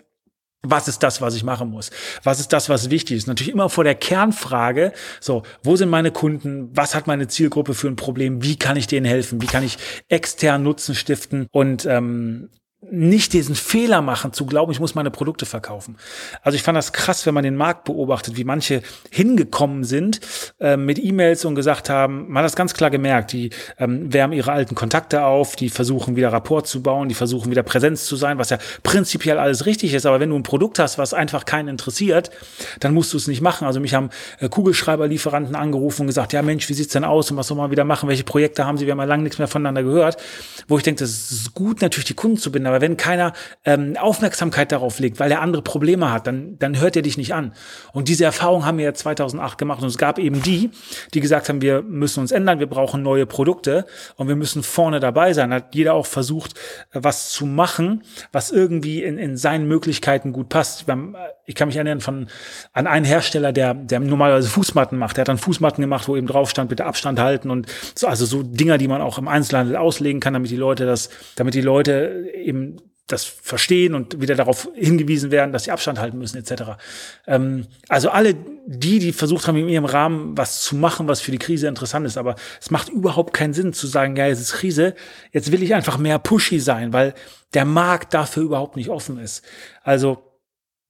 was 0.69 0.87
ist 0.87 1.03
das, 1.03 1.21
was 1.21 1.35
ich 1.35 1.43
machen 1.43 1.69
muss? 1.69 1.91
Was 2.23 2.39
ist 2.39 2.53
das, 2.53 2.69
was 2.69 2.89
wichtig 2.89 3.17
ist? 3.17 3.27
Natürlich 3.27 3.53
immer 3.53 3.69
vor 3.69 3.83
der 3.83 3.95
Kernfrage, 3.95 4.93
so, 5.19 5.43
wo 5.63 5.75
sind 5.75 5.89
meine 5.89 6.11
Kunden? 6.11 6.69
Was 6.73 6.95
hat 6.95 7.07
meine 7.07 7.27
Zielgruppe 7.27 7.73
für 7.73 7.87
ein 7.87 7.95
Problem? 7.95 8.43
Wie 8.43 8.57
kann 8.57 8.77
ich 8.77 8.87
denen 8.87 9.05
helfen? 9.05 9.41
Wie 9.41 9.47
kann 9.47 9.63
ich 9.63 9.77
extern 10.09 10.63
Nutzen 10.63 10.95
stiften? 10.95 11.47
Und 11.51 11.85
ähm, 11.85 12.49
nicht 12.91 13.33
diesen 13.33 13.55
Fehler 13.55 14.01
machen, 14.01 14.33
zu 14.33 14.45
glauben, 14.45 14.71
ich 14.71 14.79
muss 14.79 14.95
meine 14.95 15.11
Produkte 15.11 15.45
verkaufen. 15.45 15.97
Also 16.41 16.55
ich 16.55 16.63
fand 16.63 16.77
das 16.77 16.93
krass, 16.93 17.25
wenn 17.25 17.33
man 17.33 17.43
den 17.43 17.55
Markt 17.55 17.85
beobachtet, 17.85 18.37
wie 18.37 18.43
manche 18.43 18.81
hingekommen 19.11 19.83
sind 19.83 20.19
äh, 20.59 20.77
mit 20.77 20.99
E-Mails 21.03 21.45
und 21.45 21.55
gesagt 21.55 21.89
haben, 21.89 22.27
man 22.27 22.37
hat 22.37 22.45
das 22.45 22.55
ganz 22.55 22.73
klar 22.73 22.89
gemerkt, 22.89 23.33
die 23.33 23.49
ähm, 23.77 24.11
wärmen 24.13 24.37
ihre 24.37 24.51
alten 24.51 24.75
Kontakte 24.75 25.23
auf, 25.23 25.55
die 25.55 25.69
versuchen 25.69 26.15
wieder 26.15 26.31
Rapport 26.31 26.67
zu 26.67 26.83
bauen, 26.83 27.09
die 27.09 27.15
versuchen 27.15 27.51
wieder 27.51 27.63
Präsenz 27.63 28.05
zu 28.05 28.15
sein, 28.15 28.37
was 28.37 28.49
ja 28.49 28.57
prinzipiell 28.83 29.37
alles 29.37 29.65
richtig 29.65 29.93
ist, 29.93 30.05
aber 30.05 30.19
wenn 30.19 30.29
du 30.29 30.35
ein 30.35 30.43
Produkt 30.43 30.79
hast, 30.79 30.97
was 30.97 31.13
einfach 31.13 31.45
keinen 31.45 31.69
interessiert, 31.69 32.29
dann 32.79 32.93
musst 32.93 33.13
du 33.13 33.17
es 33.17 33.27
nicht 33.27 33.41
machen. 33.41 33.65
Also 33.65 33.79
mich 33.79 33.93
haben 33.93 34.09
äh, 34.39 34.49
Kugelschreiberlieferanten 34.49 35.55
angerufen 35.55 36.01
und 36.01 36.07
gesagt, 36.07 36.33
ja 36.33 36.41
Mensch, 36.41 36.69
wie 36.69 36.73
sieht's 36.73 36.93
denn 36.93 37.03
aus 37.03 37.31
und 37.31 37.37
was 37.37 37.47
soll 37.47 37.57
man 37.57 37.71
wieder 37.71 37.83
machen, 37.83 38.09
welche 38.09 38.23
Projekte 38.23 38.65
haben 38.65 38.77
sie, 38.77 38.85
wir 38.85 38.91
haben 38.91 38.99
ja 38.99 39.05
lange 39.05 39.23
nichts 39.23 39.39
mehr 39.39 39.47
voneinander 39.47 39.83
gehört, 39.83 40.17
wo 40.67 40.77
ich 40.77 40.83
denke, 40.83 40.99
das 40.99 41.31
ist 41.31 41.53
gut, 41.53 41.81
natürlich 41.81 42.05
die 42.05 42.13
Kunden 42.13 42.37
zu 42.37 42.51
binden, 42.51 42.74
aber 42.75 42.81
wenn 42.81 42.97
keiner 42.97 43.31
ähm, 43.63 43.95
Aufmerksamkeit 43.97 44.71
darauf 44.73 44.99
legt, 44.99 45.19
weil 45.19 45.31
er 45.31 45.41
andere 45.41 45.61
Probleme 45.61 46.11
hat, 46.11 46.27
dann, 46.27 46.59
dann 46.59 46.79
hört 46.79 46.97
er 46.97 47.01
dich 47.01 47.17
nicht 47.17 47.33
an. 47.33 47.53
Und 47.93 48.09
diese 48.09 48.25
Erfahrung 48.25 48.65
haben 48.65 48.77
wir 48.77 48.85
ja 48.85 48.93
2008 48.93 49.57
gemacht. 49.57 49.81
Und 49.81 49.87
es 49.87 49.97
gab 49.97 50.19
eben 50.19 50.41
die, 50.41 50.71
die 51.13 51.21
gesagt 51.21 51.47
haben, 51.47 51.61
wir 51.61 51.81
müssen 51.81 52.19
uns 52.19 52.31
ändern, 52.31 52.59
wir 52.59 52.67
brauchen 52.67 53.01
neue 53.01 53.25
Produkte 53.25 53.85
und 54.17 54.27
wir 54.27 54.35
müssen 54.35 54.61
vorne 54.61 54.99
dabei 54.99 55.31
sein. 55.31 55.53
Hat 55.53 55.73
jeder 55.73 55.93
auch 55.93 56.05
versucht, 56.05 56.57
äh, 56.91 56.99
was 57.01 57.29
zu 57.29 57.45
machen, 57.45 58.03
was 58.33 58.51
irgendwie 58.51 59.03
in, 59.03 59.17
in 59.17 59.37
seinen 59.37 59.67
Möglichkeiten 59.67 60.33
gut 60.33 60.49
passt. 60.49 60.85
Ich 61.45 61.55
kann 61.55 61.67
mich 61.69 61.77
erinnern 61.77 62.01
von, 62.01 62.27
an 62.73 62.87
einen 62.87 63.05
Hersteller, 63.05 63.53
der, 63.53 63.73
der 63.73 64.01
normalerweise 64.01 64.49
Fußmatten 64.49 64.97
macht. 64.97 65.15
Der 65.15 65.21
hat 65.21 65.29
dann 65.29 65.37
Fußmatten 65.37 65.81
gemacht, 65.81 66.09
wo 66.09 66.17
eben 66.17 66.27
drauf 66.27 66.49
stand, 66.49 66.69
bitte 66.69 66.85
Abstand 66.85 67.19
halten 67.19 67.49
und 67.49 67.67
so, 67.95 68.07
also 68.07 68.25
so 68.25 68.43
Dinger, 68.43 68.77
die 68.77 68.89
man 68.89 69.01
auch 69.01 69.17
im 69.17 69.29
Einzelhandel 69.29 69.77
auslegen 69.77 70.19
kann, 70.19 70.33
damit 70.33 70.51
die 70.51 70.57
Leute 70.57 70.85
das, 70.85 71.09
damit 71.37 71.53
die 71.53 71.61
Leute 71.61 72.25
eben 72.35 72.54
das 73.07 73.23
verstehen 73.23 73.93
und 73.93 74.19
wieder 74.19 74.33
darauf 74.33 74.67
hingewiesen 74.73 75.29
werden, 75.29 75.53
dass 75.53 75.65
sie 75.65 75.71
Abstand 75.71 75.99
halten 75.99 76.17
müssen, 76.17 76.37
etc. 76.37 76.63
Ähm, 77.27 77.67
also 77.87 78.09
alle 78.09 78.35
die, 78.65 78.97
die 78.97 79.13
versucht 79.13 79.47
haben, 79.47 79.57
in 79.57 79.69
ihrem 79.69 79.85
Rahmen 79.85 80.35
was 80.35 80.61
zu 80.61 80.75
machen, 80.75 81.07
was 81.07 81.21
für 81.21 81.31
die 81.31 81.37
Krise 81.37 81.67
interessant 81.67 82.07
ist, 82.07 82.17
aber 82.17 82.35
es 82.59 82.71
macht 82.71 82.89
überhaupt 82.89 83.33
keinen 83.33 83.53
Sinn 83.53 83.73
zu 83.73 83.85
sagen, 83.85 84.15
ja, 84.15 84.27
es 84.27 84.39
ist 84.39 84.53
Krise, 84.53 84.95
jetzt 85.31 85.51
will 85.51 85.61
ich 85.61 85.75
einfach 85.75 85.99
mehr 85.99 86.17
pushy 86.17 86.59
sein, 86.59 86.93
weil 86.93 87.13
der 87.53 87.65
Markt 87.65 88.15
dafür 88.15 88.41
überhaupt 88.41 88.75
nicht 88.75 88.89
offen 88.89 89.19
ist. 89.19 89.45
Also 89.83 90.34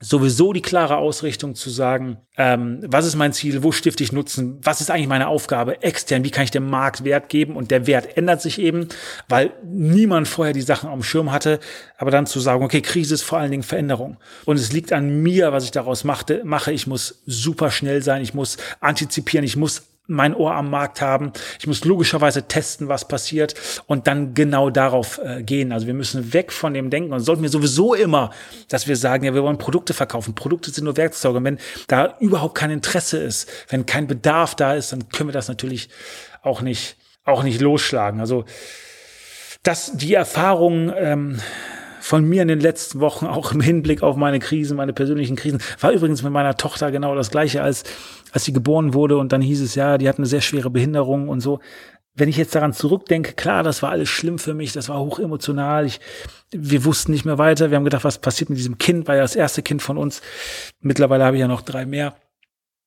sowieso 0.01 0.51
die 0.51 0.61
klare 0.61 0.97
Ausrichtung 0.97 1.55
zu 1.55 1.69
sagen, 1.69 2.17
ähm, 2.37 2.81
was 2.85 3.05
ist 3.05 3.15
mein 3.15 3.31
Ziel, 3.31 3.63
wo 3.63 3.71
stifte 3.71 4.03
ich 4.03 4.11
Nutzen, 4.11 4.59
was 4.61 4.81
ist 4.81 4.91
eigentlich 4.91 5.07
meine 5.07 5.29
Aufgabe 5.29 5.81
extern, 5.83 6.25
wie 6.25 6.31
kann 6.31 6.43
ich 6.43 6.51
dem 6.51 6.69
Markt 6.69 7.05
Wert 7.05 7.29
geben? 7.29 7.55
Und 7.55 7.71
der 7.71 7.87
Wert 7.87 8.17
ändert 8.17 8.41
sich 8.41 8.59
eben, 8.59 8.89
weil 9.29 9.53
niemand 9.63 10.27
vorher 10.27 10.53
die 10.53 10.61
Sachen 10.61 10.89
am 10.89 11.01
Schirm 11.01 11.31
hatte, 11.31 11.59
aber 11.97 12.11
dann 12.11 12.27
zu 12.27 12.41
sagen, 12.41 12.63
okay, 12.63 12.81
Krise 12.81 13.13
ist 13.13 13.23
vor 13.23 13.39
allen 13.39 13.51
Dingen 13.51 13.63
Veränderung. 13.63 14.17
Und 14.43 14.57
es 14.57 14.73
liegt 14.73 14.91
an 14.91 15.23
mir, 15.23 15.53
was 15.53 15.63
ich 15.63 15.71
daraus 15.71 16.03
machte, 16.03 16.41
mache, 16.43 16.73
ich 16.73 16.87
muss 16.87 17.21
super 17.25 17.71
schnell 17.71 18.01
sein, 18.03 18.21
ich 18.21 18.33
muss 18.33 18.57
antizipieren, 18.81 19.45
ich 19.45 19.55
muss 19.55 19.83
mein 20.07 20.35
Ohr 20.35 20.53
am 20.53 20.69
Markt 20.69 21.01
haben. 21.01 21.31
Ich 21.59 21.67
muss 21.67 21.83
logischerweise 21.83 22.43
testen, 22.47 22.87
was 22.87 23.07
passiert 23.07 23.55
und 23.87 24.07
dann 24.07 24.33
genau 24.33 24.69
darauf 24.69 25.19
äh, 25.23 25.43
gehen. 25.43 25.71
Also 25.71 25.87
wir 25.87 25.93
müssen 25.93 26.33
weg 26.33 26.51
von 26.51 26.73
dem 26.73 26.89
Denken 26.89 27.13
und 27.13 27.19
sollten 27.21 27.41
wir 27.41 27.49
sowieso 27.49 27.93
immer, 27.93 28.31
dass 28.69 28.87
wir 28.87 28.95
sagen, 28.95 29.25
ja, 29.25 29.33
wir 29.33 29.43
wollen 29.43 29.57
Produkte 29.57 29.93
verkaufen. 29.93 30.35
Produkte 30.35 30.71
sind 30.71 30.83
nur 30.83 30.97
Werkzeuge. 30.97 31.37
Und 31.37 31.43
wenn 31.43 31.59
da 31.87 32.15
überhaupt 32.19 32.55
kein 32.55 32.71
Interesse 32.71 33.17
ist, 33.17 33.49
wenn 33.69 33.85
kein 33.85 34.07
Bedarf 34.07 34.55
da 34.55 34.73
ist, 34.75 34.91
dann 34.91 35.09
können 35.09 35.29
wir 35.29 35.33
das 35.33 35.47
natürlich 35.47 35.89
auch 36.41 36.61
nicht, 36.61 36.97
auch 37.23 37.43
nicht 37.43 37.61
losschlagen. 37.61 38.19
Also 38.19 38.45
das, 39.63 39.93
die 39.95 40.13
Erfahrung, 40.13 40.93
ähm, 40.95 41.39
von 42.05 42.23
mir 42.23 42.43
in 42.43 42.47
den 42.47 42.59
letzten 42.59 42.99
Wochen, 42.99 43.25
auch 43.25 43.51
im 43.51 43.61
Hinblick 43.61 44.03
auf 44.03 44.15
meine 44.15 44.37
Krisen, 44.37 44.77
meine 44.77 44.93
persönlichen 44.93 45.35
Krisen. 45.35 45.59
War 45.79 45.91
übrigens 45.91 46.21
mit 46.21 46.31
meiner 46.31 46.55
Tochter 46.55 46.91
genau 46.91 47.15
das 47.15 47.31
Gleiche, 47.31 47.63
als, 47.63 47.83
als 48.31 48.45
sie 48.45 48.53
geboren 48.53 48.93
wurde 48.93 49.17
und 49.17 49.31
dann 49.31 49.41
hieß 49.41 49.59
es, 49.61 49.73
ja, 49.73 49.97
die 49.97 50.07
hat 50.07 50.19
eine 50.19 50.27
sehr 50.27 50.41
schwere 50.41 50.69
Behinderung 50.69 51.29
und 51.29 51.41
so. 51.41 51.61
Wenn 52.13 52.29
ich 52.29 52.37
jetzt 52.37 52.53
daran 52.53 52.73
zurückdenke, 52.73 53.33
klar, 53.33 53.63
das 53.63 53.81
war 53.81 53.89
alles 53.89 54.09
schlimm 54.09 54.37
für 54.37 54.53
mich, 54.53 54.71
das 54.71 54.87
war 54.87 54.99
hoch 54.99 55.17
emotional. 55.17 55.87
Ich, 55.87 55.99
wir 56.51 56.85
wussten 56.85 57.11
nicht 57.11 57.25
mehr 57.25 57.39
weiter. 57.39 57.71
Wir 57.71 57.77
haben 57.77 57.83
gedacht, 57.85 58.03
was 58.03 58.19
passiert 58.19 58.51
mit 58.51 58.59
diesem 58.59 58.77
Kind? 58.77 59.07
War 59.07 59.15
ja 59.15 59.23
das 59.23 59.35
erste 59.35 59.63
Kind 59.63 59.81
von 59.81 59.97
uns. 59.97 60.21
Mittlerweile 60.81 61.25
habe 61.25 61.37
ich 61.37 61.41
ja 61.41 61.47
noch 61.47 61.63
drei 61.63 61.87
mehr. 61.87 62.15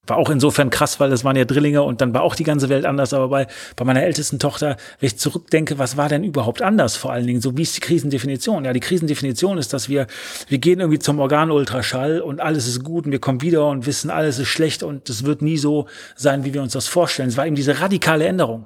War 0.07 0.17
auch 0.17 0.31
insofern 0.31 0.71
krass, 0.71 1.01
weil 1.01 1.11
das 1.11 1.23
waren 1.23 1.37
ja 1.37 1.45
Drillinge 1.45 1.83
und 1.83 2.01
dann 2.01 2.15
war 2.15 2.23
auch 2.23 2.35
die 2.35 2.45
ganze 2.45 2.71
Welt 2.71 2.87
anders. 2.87 3.13
Aber 3.13 3.29
bei, 3.29 3.47
bei 3.77 3.85
meiner 3.85 4.03
ältesten 4.03 4.39
Tochter, 4.39 4.77
wenn 5.01 5.07
ich 5.07 5.19
zurückdenke, 5.19 5.79
was 5.79 5.99
war 5.99 6.09
denn 6.09 6.25
überhaupt 6.25 6.63
anders 6.63 6.97
vor 6.97 7.13
allen 7.13 7.27
Dingen? 7.27 7.43
So 7.43 7.57
wie 7.59 7.63
ist 7.63 7.77
die 7.77 7.81
Krisendefinition? 7.81 8.65
Ja, 8.65 8.73
die 8.73 8.81
Krisendefinition 8.81 9.59
ist, 9.59 9.75
dass 9.75 9.91
wir, 9.91 10.07
wir 10.49 10.59
gehen 10.59 10.81
irgendwie 10.81 10.99
zum 10.99 11.19
Organultraschall 11.19 12.21
und 12.23 12.41
alles 12.41 12.67
ist 12.67 12.85
gut 12.85 13.05
und 13.05 13.13
wir 13.13 13.19
kommen 13.19 13.43
wieder 13.43 13.67
und 13.69 13.85
wissen, 13.85 14.09
alles 14.09 14.39
ist 14.39 14.49
schlecht 14.49 14.83
und 14.83 15.11
es 15.11 15.25
wird 15.25 15.43
nie 15.43 15.59
so 15.59 15.87
sein, 16.17 16.45
wie 16.45 16.55
wir 16.55 16.63
uns 16.63 16.73
das 16.73 16.89
vorstellen. 16.89 17.29
Es 17.29 17.37
war 17.37 17.47
eben 17.47 17.57
diese 17.57 17.81
radikale 17.81 18.25
Änderung. 18.25 18.65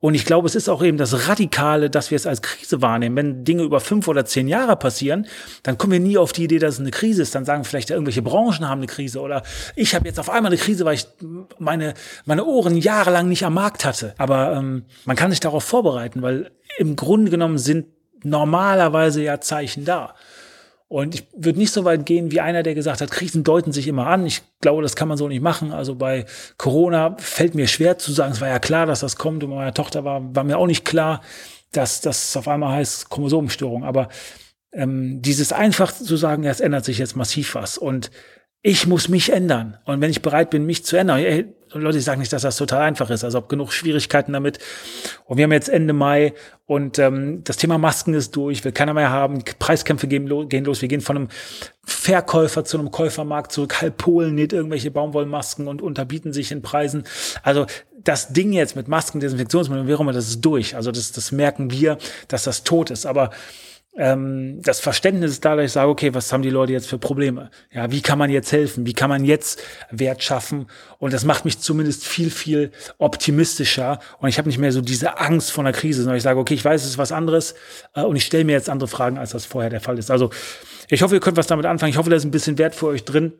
Und 0.00 0.14
ich 0.14 0.24
glaube, 0.24 0.46
es 0.46 0.54
ist 0.54 0.68
auch 0.68 0.82
eben 0.82 0.96
das 0.96 1.28
Radikale, 1.28 1.90
dass 1.90 2.10
wir 2.10 2.16
es 2.16 2.26
als 2.26 2.42
Krise 2.42 2.82
wahrnehmen. 2.82 3.16
Wenn 3.16 3.44
Dinge 3.44 3.62
über 3.62 3.80
fünf 3.80 4.08
oder 4.08 4.24
zehn 4.24 4.48
Jahre 4.48 4.76
passieren, 4.76 5.26
dann 5.62 5.78
kommen 5.78 5.92
wir 5.92 6.00
nie 6.00 6.18
auf 6.18 6.32
die 6.32 6.44
Idee, 6.44 6.58
dass 6.58 6.74
es 6.74 6.80
eine 6.80 6.90
Krise 6.90 7.22
ist. 7.22 7.34
Dann 7.34 7.44
sagen 7.44 7.64
vielleicht 7.64 7.90
irgendwelche 7.90 8.22
Branchen 8.22 8.68
haben 8.68 8.78
eine 8.80 8.86
Krise 8.86 9.20
oder 9.20 9.42
ich 9.76 9.94
habe 9.94 10.06
jetzt 10.06 10.18
auf 10.18 10.30
einmal 10.30 10.52
eine 10.52 10.60
Krise, 10.60 10.84
weil 10.84 10.94
ich 10.94 11.06
meine, 11.58 11.94
meine 12.24 12.44
Ohren 12.44 12.76
jahrelang 12.76 13.28
nicht 13.28 13.44
am 13.44 13.54
Markt 13.54 13.84
hatte. 13.84 14.14
Aber 14.18 14.54
ähm, 14.54 14.84
man 15.04 15.16
kann 15.16 15.30
sich 15.30 15.40
darauf 15.40 15.64
vorbereiten, 15.64 16.22
weil 16.22 16.50
im 16.78 16.96
Grunde 16.96 17.30
genommen 17.30 17.58
sind 17.58 17.86
normalerweise 18.22 19.22
ja 19.22 19.40
Zeichen 19.40 19.84
da. 19.84 20.14
Und 20.90 21.14
ich 21.14 21.28
würde 21.32 21.60
nicht 21.60 21.72
so 21.72 21.84
weit 21.84 22.04
gehen 22.04 22.32
wie 22.32 22.40
einer, 22.40 22.64
der 22.64 22.74
gesagt 22.74 23.00
hat, 23.00 23.12
Krisen 23.12 23.44
deuten 23.44 23.70
sich 23.70 23.86
immer 23.86 24.08
an. 24.08 24.26
Ich 24.26 24.42
glaube, 24.60 24.82
das 24.82 24.96
kann 24.96 25.06
man 25.06 25.16
so 25.16 25.28
nicht 25.28 25.40
machen. 25.40 25.70
Also 25.70 25.94
bei 25.94 26.24
Corona 26.58 27.14
fällt 27.16 27.54
mir 27.54 27.68
schwer 27.68 27.96
zu 27.96 28.10
sagen, 28.10 28.32
es 28.32 28.40
war 28.40 28.48
ja 28.48 28.58
klar, 28.58 28.86
dass 28.86 28.98
das 28.98 29.14
kommt. 29.14 29.44
Und 29.44 29.50
bei 29.50 29.56
meiner 29.56 29.72
Tochter 29.72 30.02
war, 30.02 30.34
war 30.34 30.42
mir 30.42 30.58
auch 30.58 30.66
nicht 30.66 30.84
klar, 30.84 31.20
dass 31.70 32.00
das 32.00 32.36
auf 32.36 32.48
einmal 32.48 32.74
heißt 32.74 33.08
Chromosomenstörung. 33.08 33.84
Aber 33.84 34.08
ähm, 34.72 35.22
dieses 35.22 35.52
einfach 35.52 35.92
zu 35.92 36.16
sagen, 36.16 36.42
ja, 36.42 36.50
es 36.50 36.58
ändert 36.58 36.84
sich 36.84 36.98
jetzt 36.98 37.14
massiv 37.14 37.54
was. 37.54 37.78
Und 37.78 38.10
ich 38.62 38.86
muss 38.86 39.08
mich 39.08 39.32
ändern. 39.32 39.78
Und 39.84 40.00
wenn 40.00 40.10
ich 40.10 40.20
bereit 40.20 40.50
bin, 40.50 40.66
mich 40.66 40.84
zu 40.84 40.96
ändern, 40.96 41.18
ey, 41.18 41.46
Leute, 41.72 41.98
ich 41.98 42.04
sage 42.04 42.18
nicht, 42.18 42.32
dass 42.32 42.42
das 42.42 42.56
total 42.56 42.82
einfach 42.82 43.08
ist. 43.10 43.22
Also 43.24 43.38
habe 43.38 43.46
genug 43.46 43.72
Schwierigkeiten 43.72 44.32
damit. 44.32 44.58
Und 45.24 45.36
wir 45.36 45.44
haben 45.44 45.52
jetzt 45.52 45.68
Ende 45.68 45.92
Mai 45.92 46.34
und 46.66 46.98
ähm, 46.98 47.44
das 47.44 47.58
Thema 47.58 47.78
Masken 47.78 48.12
ist 48.12 48.34
durch, 48.34 48.64
will 48.64 48.72
keiner 48.72 48.92
mehr 48.92 49.10
haben. 49.10 49.42
Preiskämpfe 49.58 50.08
gehen, 50.08 50.26
lo 50.26 50.46
gehen 50.46 50.64
los. 50.64 50.82
Wir 50.82 50.88
gehen 50.88 51.00
von 51.00 51.16
einem 51.16 51.28
Verkäufer 51.84 52.64
zu 52.64 52.76
einem 52.78 52.90
Käufermarkt 52.90 53.52
zurück. 53.52 53.80
Halb 53.80 53.98
Polen 53.98 54.34
näht 54.34 54.52
irgendwelche 54.52 54.90
Baumwollmasken 54.90 55.68
und 55.68 55.80
unterbieten 55.80 56.32
sich 56.32 56.50
in 56.50 56.60
Preisen. 56.60 57.04
Also 57.42 57.66
das 58.02 58.32
Ding 58.32 58.52
jetzt 58.52 58.74
mit 58.74 58.88
Masken, 58.88 59.20
Desinfektionsmitteln, 59.20 59.86
wie 59.86 59.94
auch 59.94 60.00
immer, 60.00 60.12
das 60.12 60.28
ist 60.28 60.40
durch. 60.40 60.74
Also 60.74 60.90
das, 60.90 61.12
das 61.12 61.30
merken 61.30 61.70
wir, 61.70 61.98
dass 62.28 62.42
das 62.42 62.64
tot 62.64 62.90
ist. 62.90 63.06
Aber 63.06 63.30
ähm, 63.96 64.62
das 64.62 64.78
Verständnis 64.78 65.32
ist 65.32 65.44
da, 65.44 65.56
dass 65.56 65.64
ich 65.66 65.72
sage, 65.72 65.88
okay, 65.88 66.14
was 66.14 66.32
haben 66.32 66.42
die 66.42 66.50
Leute 66.50 66.72
jetzt 66.72 66.88
für 66.88 66.98
Probleme? 66.98 67.50
Ja, 67.72 67.90
wie 67.90 68.02
kann 68.02 68.18
man 68.18 68.30
jetzt 68.30 68.52
helfen? 68.52 68.86
Wie 68.86 68.92
kann 68.92 69.10
man 69.10 69.24
jetzt 69.24 69.60
Wert 69.90 70.22
schaffen? 70.22 70.66
Und 70.98 71.12
das 71.12 71.24
macht 71.24 71.44
mich 71.44 71.58
zumindest 71.58 72.06
viel, 72.06 72.30
viel 72.30 72.70
optimistischer. 72.98 73.98
Und 74.18 74.28
ich 74.28 74.38
habe 74.38 74.48
nicht 74.48 74.58
mehr 74.58 74.70
so 74.70 74.80
diese 74.80 75.18
Angst 75.18 75.50
vor 75.50 75.64
einer 75.64 75.72
Krise, 75.72 76.02
sondern 76.02 76.16
ich 76.16 76.22
sage, 76.22 76.38
okay, 76.38 76.54
ich 76.54 76.64
weiß, 76.64 76.82
es 76.82 76.90
ist 76.90 76.98
was 76.98 77.10
anderes 77.10 77.54
äh, 77.94 78.02
und 78.02 78.14
ich 78.14 78.24
stelle 78.24 78.44
mir 78.44 78.52
jetzt 78.52 78.70
andere 78.70 78.88
Fragen, 78.88 79.18
als 79.18 79.30
das 79.30 79.44
vorher 79.44 79.70
der 79.70 79.80
Fall 79.80 79.98
ist. 79.98 80.10
Also 80.10 80.30
ich 80.88 81.02
hoffe, 81.02 81.16
ihr 81.16 81.20
könnt 81.20 81.36
was 81.36 81.48
damit 81.48 81.66
anfangen. 81.66 81.90
Ich 81.90 81.98
hoffe, 81.98 82.10
da 82.10 82.16
ist 82.16 82.24
ein 82.24 82.30
bisschen 82.30 82.58
Wert 82.58 82.76
für 82.76 82.86
euch 82.86 83.04
drin. 83.04 83.32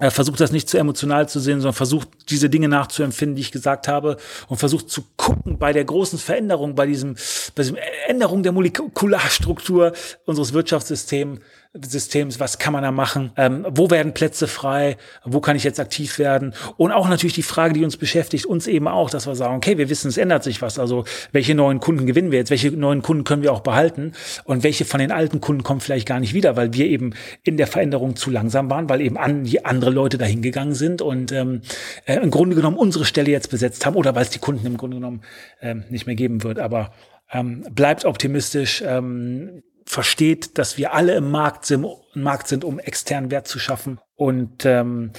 Er 0.00 0.12
versucht 0.12 0.38
das 0.40 0.52
nicht 0.52 0.68
zu 0.68 0.78
emotional 0.78 1.28
zu 1.28 1.40
sehen, 1.40 1.60
sondern 1.60 1.74
versucht 1.74 2.08
diese 2.30 2.48
Dinge 2.48 2.68
nachzuempfinden, 2.68 3.34
die 3.34 3.42
ich 3.42 3.50
gesagt 3.50 3.88
habe 3.88 4.16
und 4.46 4.58
versucht 4.58 4.90
zu 4.90 5.02
gucken 5.16 5.58
bei 5.58 5.72
der 5.72 5.84
großen 5.84 6.20
Veränderung, 6.20 6.76
bei 6.76 6.86
diesem, 6.86 7.14
bei 7.56 7.64
diesem 7.64 7.78
Änderung 8.06 8.44
der 8.44 8.52
Molekularstruktur 8.52 9.92
unseres 10.24 10.52
Wirtschaftssystems, 10.52 11.40
Systems, 11.74 12.40
was 12.40 12.58
kann 12.58 12.72
man 12.72 12.82
da 12.82 12.90
machen, 12.90 13.30
ähm, 13.36 13.66
wo 13.68 13.90
werden 13.90 14.14
Plätze 14.14 14.46
frei, 14.46 14.96
wo 15.24 15.40
kann 15.40 15.54
ich 15.54 15.64
jetzt 15.64 15.78
aktiv 15.78 16.18
werden? 16.18 16.54
Und 16.78 16.92
auch 16.92 17.08
natürlich 17.08 17.34
die 17.34 17.42
Frage, 17.42 17.74
die 17.74 17.84
uns 17.84 17.98
beschäftigt, 17.98 18.46
uns 18.46 18.66
eben 18.66 18.88
auch, 18.88 19.10
dass 19.10 19.26
wir 19.26 19.34
sagen, 19.34 19.56
okay, 19.56 19.76
wir 19.76 19.90
wissen, 19.90 20.08
es 20.08 20.16
ändert 20.16 20.44
sich 20.44 20.62
was, 20.62 20.78
also 20.78 21.04
welche 21.32 21.54
neuen 21.54 21.78
Kunden 21.80 22.06
gewinnen 22.06 22.30
wir 22.30 22.38
jetzt, 22.38 22.50
welche 22.50 22.70
neuen 22.70 23.02
Kunden 23.02 23.24
können 23.24 23.42
wir 23.42 23.52
auch 23.52 23.60
behalten? 23.60 24.12
Und 24.44 24.62
welche 24.62 24.86
von 24.86 24.98
den 24.98 25.12
alten 25.12 25.42
Kunden 25.42 25.62
kommen 25.62 25.80
vielleicht 25.80 26.08
gar 26.08 26.20
nicht 26.20 26.32
wieder, 26.32 26.56
weil 26.56 26.72
wir 26.72 26.86
eben 26.86 27.12
in 27.44 27.58
der 27.58 27.66
Veränderung 27.66 28.16
zu 28.16 28.30
langsam 28.30 28.70
waren, 28.70 28.88
weil 28.88 29.02
eben 29.02 29.18
an, 29.18 29.44
die 29.44 29.66
andere 29.66 29.90
Leute 29.90 30.16
dahin 30.16 30.40
gegangen 30.40 30.74
sind 30.74 31.02
und 31.02 31.32
ähm, 31.32 31.60
äh, 32.06 32.16
im 32.16 32.30
Grunde 32.30 32.56
genommen 32.56 32.78
unsere 32.78 33.04
Stelle 33.04 33.30
jetzt 33.30 33.50
besetzt 33.50 33.84
haben 33.84 33.94
oder 33.94 34.14
weil 34.14 34.22
es 34.22 34.30
die 34.30 34.38
Kunden 34.38 34.66
im 34.66 34.78
Grunde 34.78 34.96
genommen 34.96 35.20
ähm, 35.60 35.84
nicht 35.90 36.06
mehr 36.06 36.16
geben 36.16 36.42
wird, 36.42 36.58
aber 36.58 36.92
ähm, 37.30 37.66
bleibt 37.74 38.06
optimistisch. 38.06 38.82
Ähm, 38.86 39.62
versteht, 39.88 40.58
dass 40.58 40.76
wir 40.76 40.92
alle 40.92 41.14
im 41.14 41.30
Markt 41.30 41.64
sind, 41.64 41.86
Markt 42.14 42.46
sind 42.46 42.62
um 42.62 42.78
externen 42.78 43.30
Wert 43.30 43.48
zu 43.48 43.58
schaffen. 43.58 43.98
Und 44.16 44.66
ähm, 44.66 45.12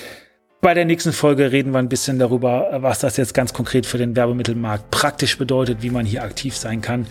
bei 0.62 0.74
der 0.74 0.86
nächsten 0.86 1.12
Folge 1.12 1.52
reden 1.52 1.72
wir 1.72 1.80
ein 1.80 1.90
bisschen 1.90 2.20
darüber, 2.20 2.70
was 2.82 3.00
das 3.00 3.18
jetzt 3.18 3.34
ganz 3.34 3.52
konkret 3.54 3.86
für 3.86 3.98
den 3.98 4.16
Werbemittelmarkt 4.16 4.92
praktisch 4.92 5.38
bedeutet, 5.38 5.82
wie 5.82 5.90
man 5.90 6.06
hier 6.06 6.24
aktiv 6.24 6.56
sein 6.56 6.82
kann. 6.82 7.08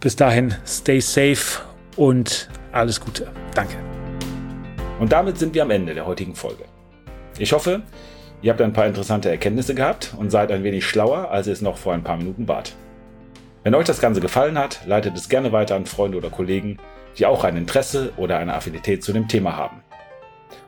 Bis 0.00 0.16
dahin, 0.16 0.54
stay 0.66 0.98
safe 1.00 1.62
und 1.96 2.48
alles 2.72 3.00
Gute. 3.00 3.28
Danke. 3.54 3.76
Und 4.98 5.12
damit 5.12 5.38
sind 5.38 5.54
wir 5.54 5.62
am 5.62 5.70
Ende 5.70 5.94
der 5.94 6.06
heutigen 6.06 6.34
Folge. 6.34 6.64
Ich 7.38 7.52
hoffe, 7.52 7.82
ihr 8.42 8.50
habt 8.50 8.60
ein 8.60 8.72
paar 8.72 8.86
interessante 8.86 9.30
Erkenntnisse 9.30 9.74
gehabt 9.74 10.14
und 10.18 10.30
seid 10.30 10.50
ein 10.50 10.64
wenig 10.64 10.84
schlauer, 10.84 11.30
als 11.30 11.46
ihr 11.46 11.52
es 11.52 11.62
noch 11.62 11.76
vor 11.76 11.94
ein 11.94 12.02
paar 12.02 12.16
Minuten 12.16 12.48
wart. 12.48 12.74
Wenn 13.68 13.74
euch 13.74 13.84
das 13.84 14.00
Ganze 14.00 14.22
gefallen 14.22 14.56
hat, 14.56 14.80
leitet 14.86 15.14
es 15.14 15.28
gerne 15.28 15.52
weiter 15.52 15.76
an 15.76 15.84
Freunde 15.84 16.16
oder 16.16 16.30
Kollegen, 16.30 16.78
die 17.18 17.26
auch 17.26 17.44
ein 17.44 17.58
Interesse 17.58 18.14
oder 18.16 18.38
eine 18.38 18.54
Affinität 18.54 19.04
zu 19.04 19.12
dem 19.12 19.28
Thema 19.28 19.58
haben. 19.58 19.82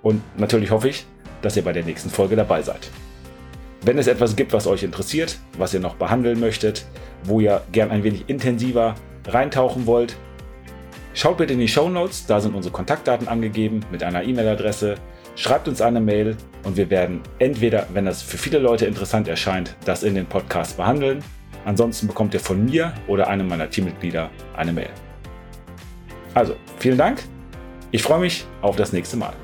Und 0.03 0.21
natürlich 0.39 0.71
hoffe 0.71 0.91
ich, 0.91 1.07
dass 1.41 1.57
ihr 1.57 1.65
bei 1.65 1.73
der 1.73 1.83
nächsten 1.83 2.11
Folge 2.11 2.37
dabei 2.37 2.61
seid. 2.61 2.91
Wenn 3.81 3.97
es 3.97 4.07
etwas 4.07 4.37
gibt, 4.37 4.53
was 4.53 4.67
euch 4.67 4.83
interessiert, 4.83 5.39
was 5.57 5.73
ihr 5.73 5.81
noch 5.81 5.95
behandeln 5.95 6.41
möchtet, 6.41 6.85
wo 7.25 7.41
ihr 7.41 7.63
gern 7.73 7.91
ein 7.91 8.05
wenig 8.05 8.25
intensiver 8.29 8.95
reintauchen 9.27 9.87
wollt, 9.87 10.15
schaut 11.15 11.39
bitte 11.39 11.55
in 11.55 11.61
die 11.61 11.69
Show 11.69 11.89
Notes, 11.89 12.27
da 12.27 12.39
sind 12.39 12.55
unsere 12.55 12.75
Kontaktdaten 12.75 13.29
angegeben 13.29 13.81
mit 13.91 14.03
einer 14.03 14.25
E-Mail-Adresse. 14.25 14.97
Schreibt 15.37 15.69
uns 15.69 15.81
eine 15.81 16.03
Mail 16.03 16.37
und 16.65 16.77
wir 16.77 16.91
werden 16.91 17.23
entweder, 17.39 17.87
wenn 17.95 18.05
das 18.05 18.21
für 18.21 18.37
viele 18.37 18.59
Leute 18.59 18.85
interessant 18.85 19.27
erscheint, 19.27 19.75
das 19.87 20.03
in 20.03 20.15
den 20.15 20.27
Podcast 20.27 20.77
behandeln 20.77 21.25
Ansonsten 21.65 22.07
bekommt 22.07 22.35
ihr 22.35 22.41
von 22.41 22.65
mir 22.65 22.93
oder 23.07 23.29
einem 23.29 23.49
meiner 23.49 23.69
Teammitglieder 23.69 24.31
eine 24.57 24.73
Mail. 24.73 24.91
Also, 26.35 26.57
vielen 26.79 26.99
Dank. 26.99 27.23
Ich 27.91 28.03
freue 28.03 28.21
mich 28.21 28.47
auf 28.63 28.77
das 28.77 28.93
nächste 28.93 29.17
Mal. 29.17 29.35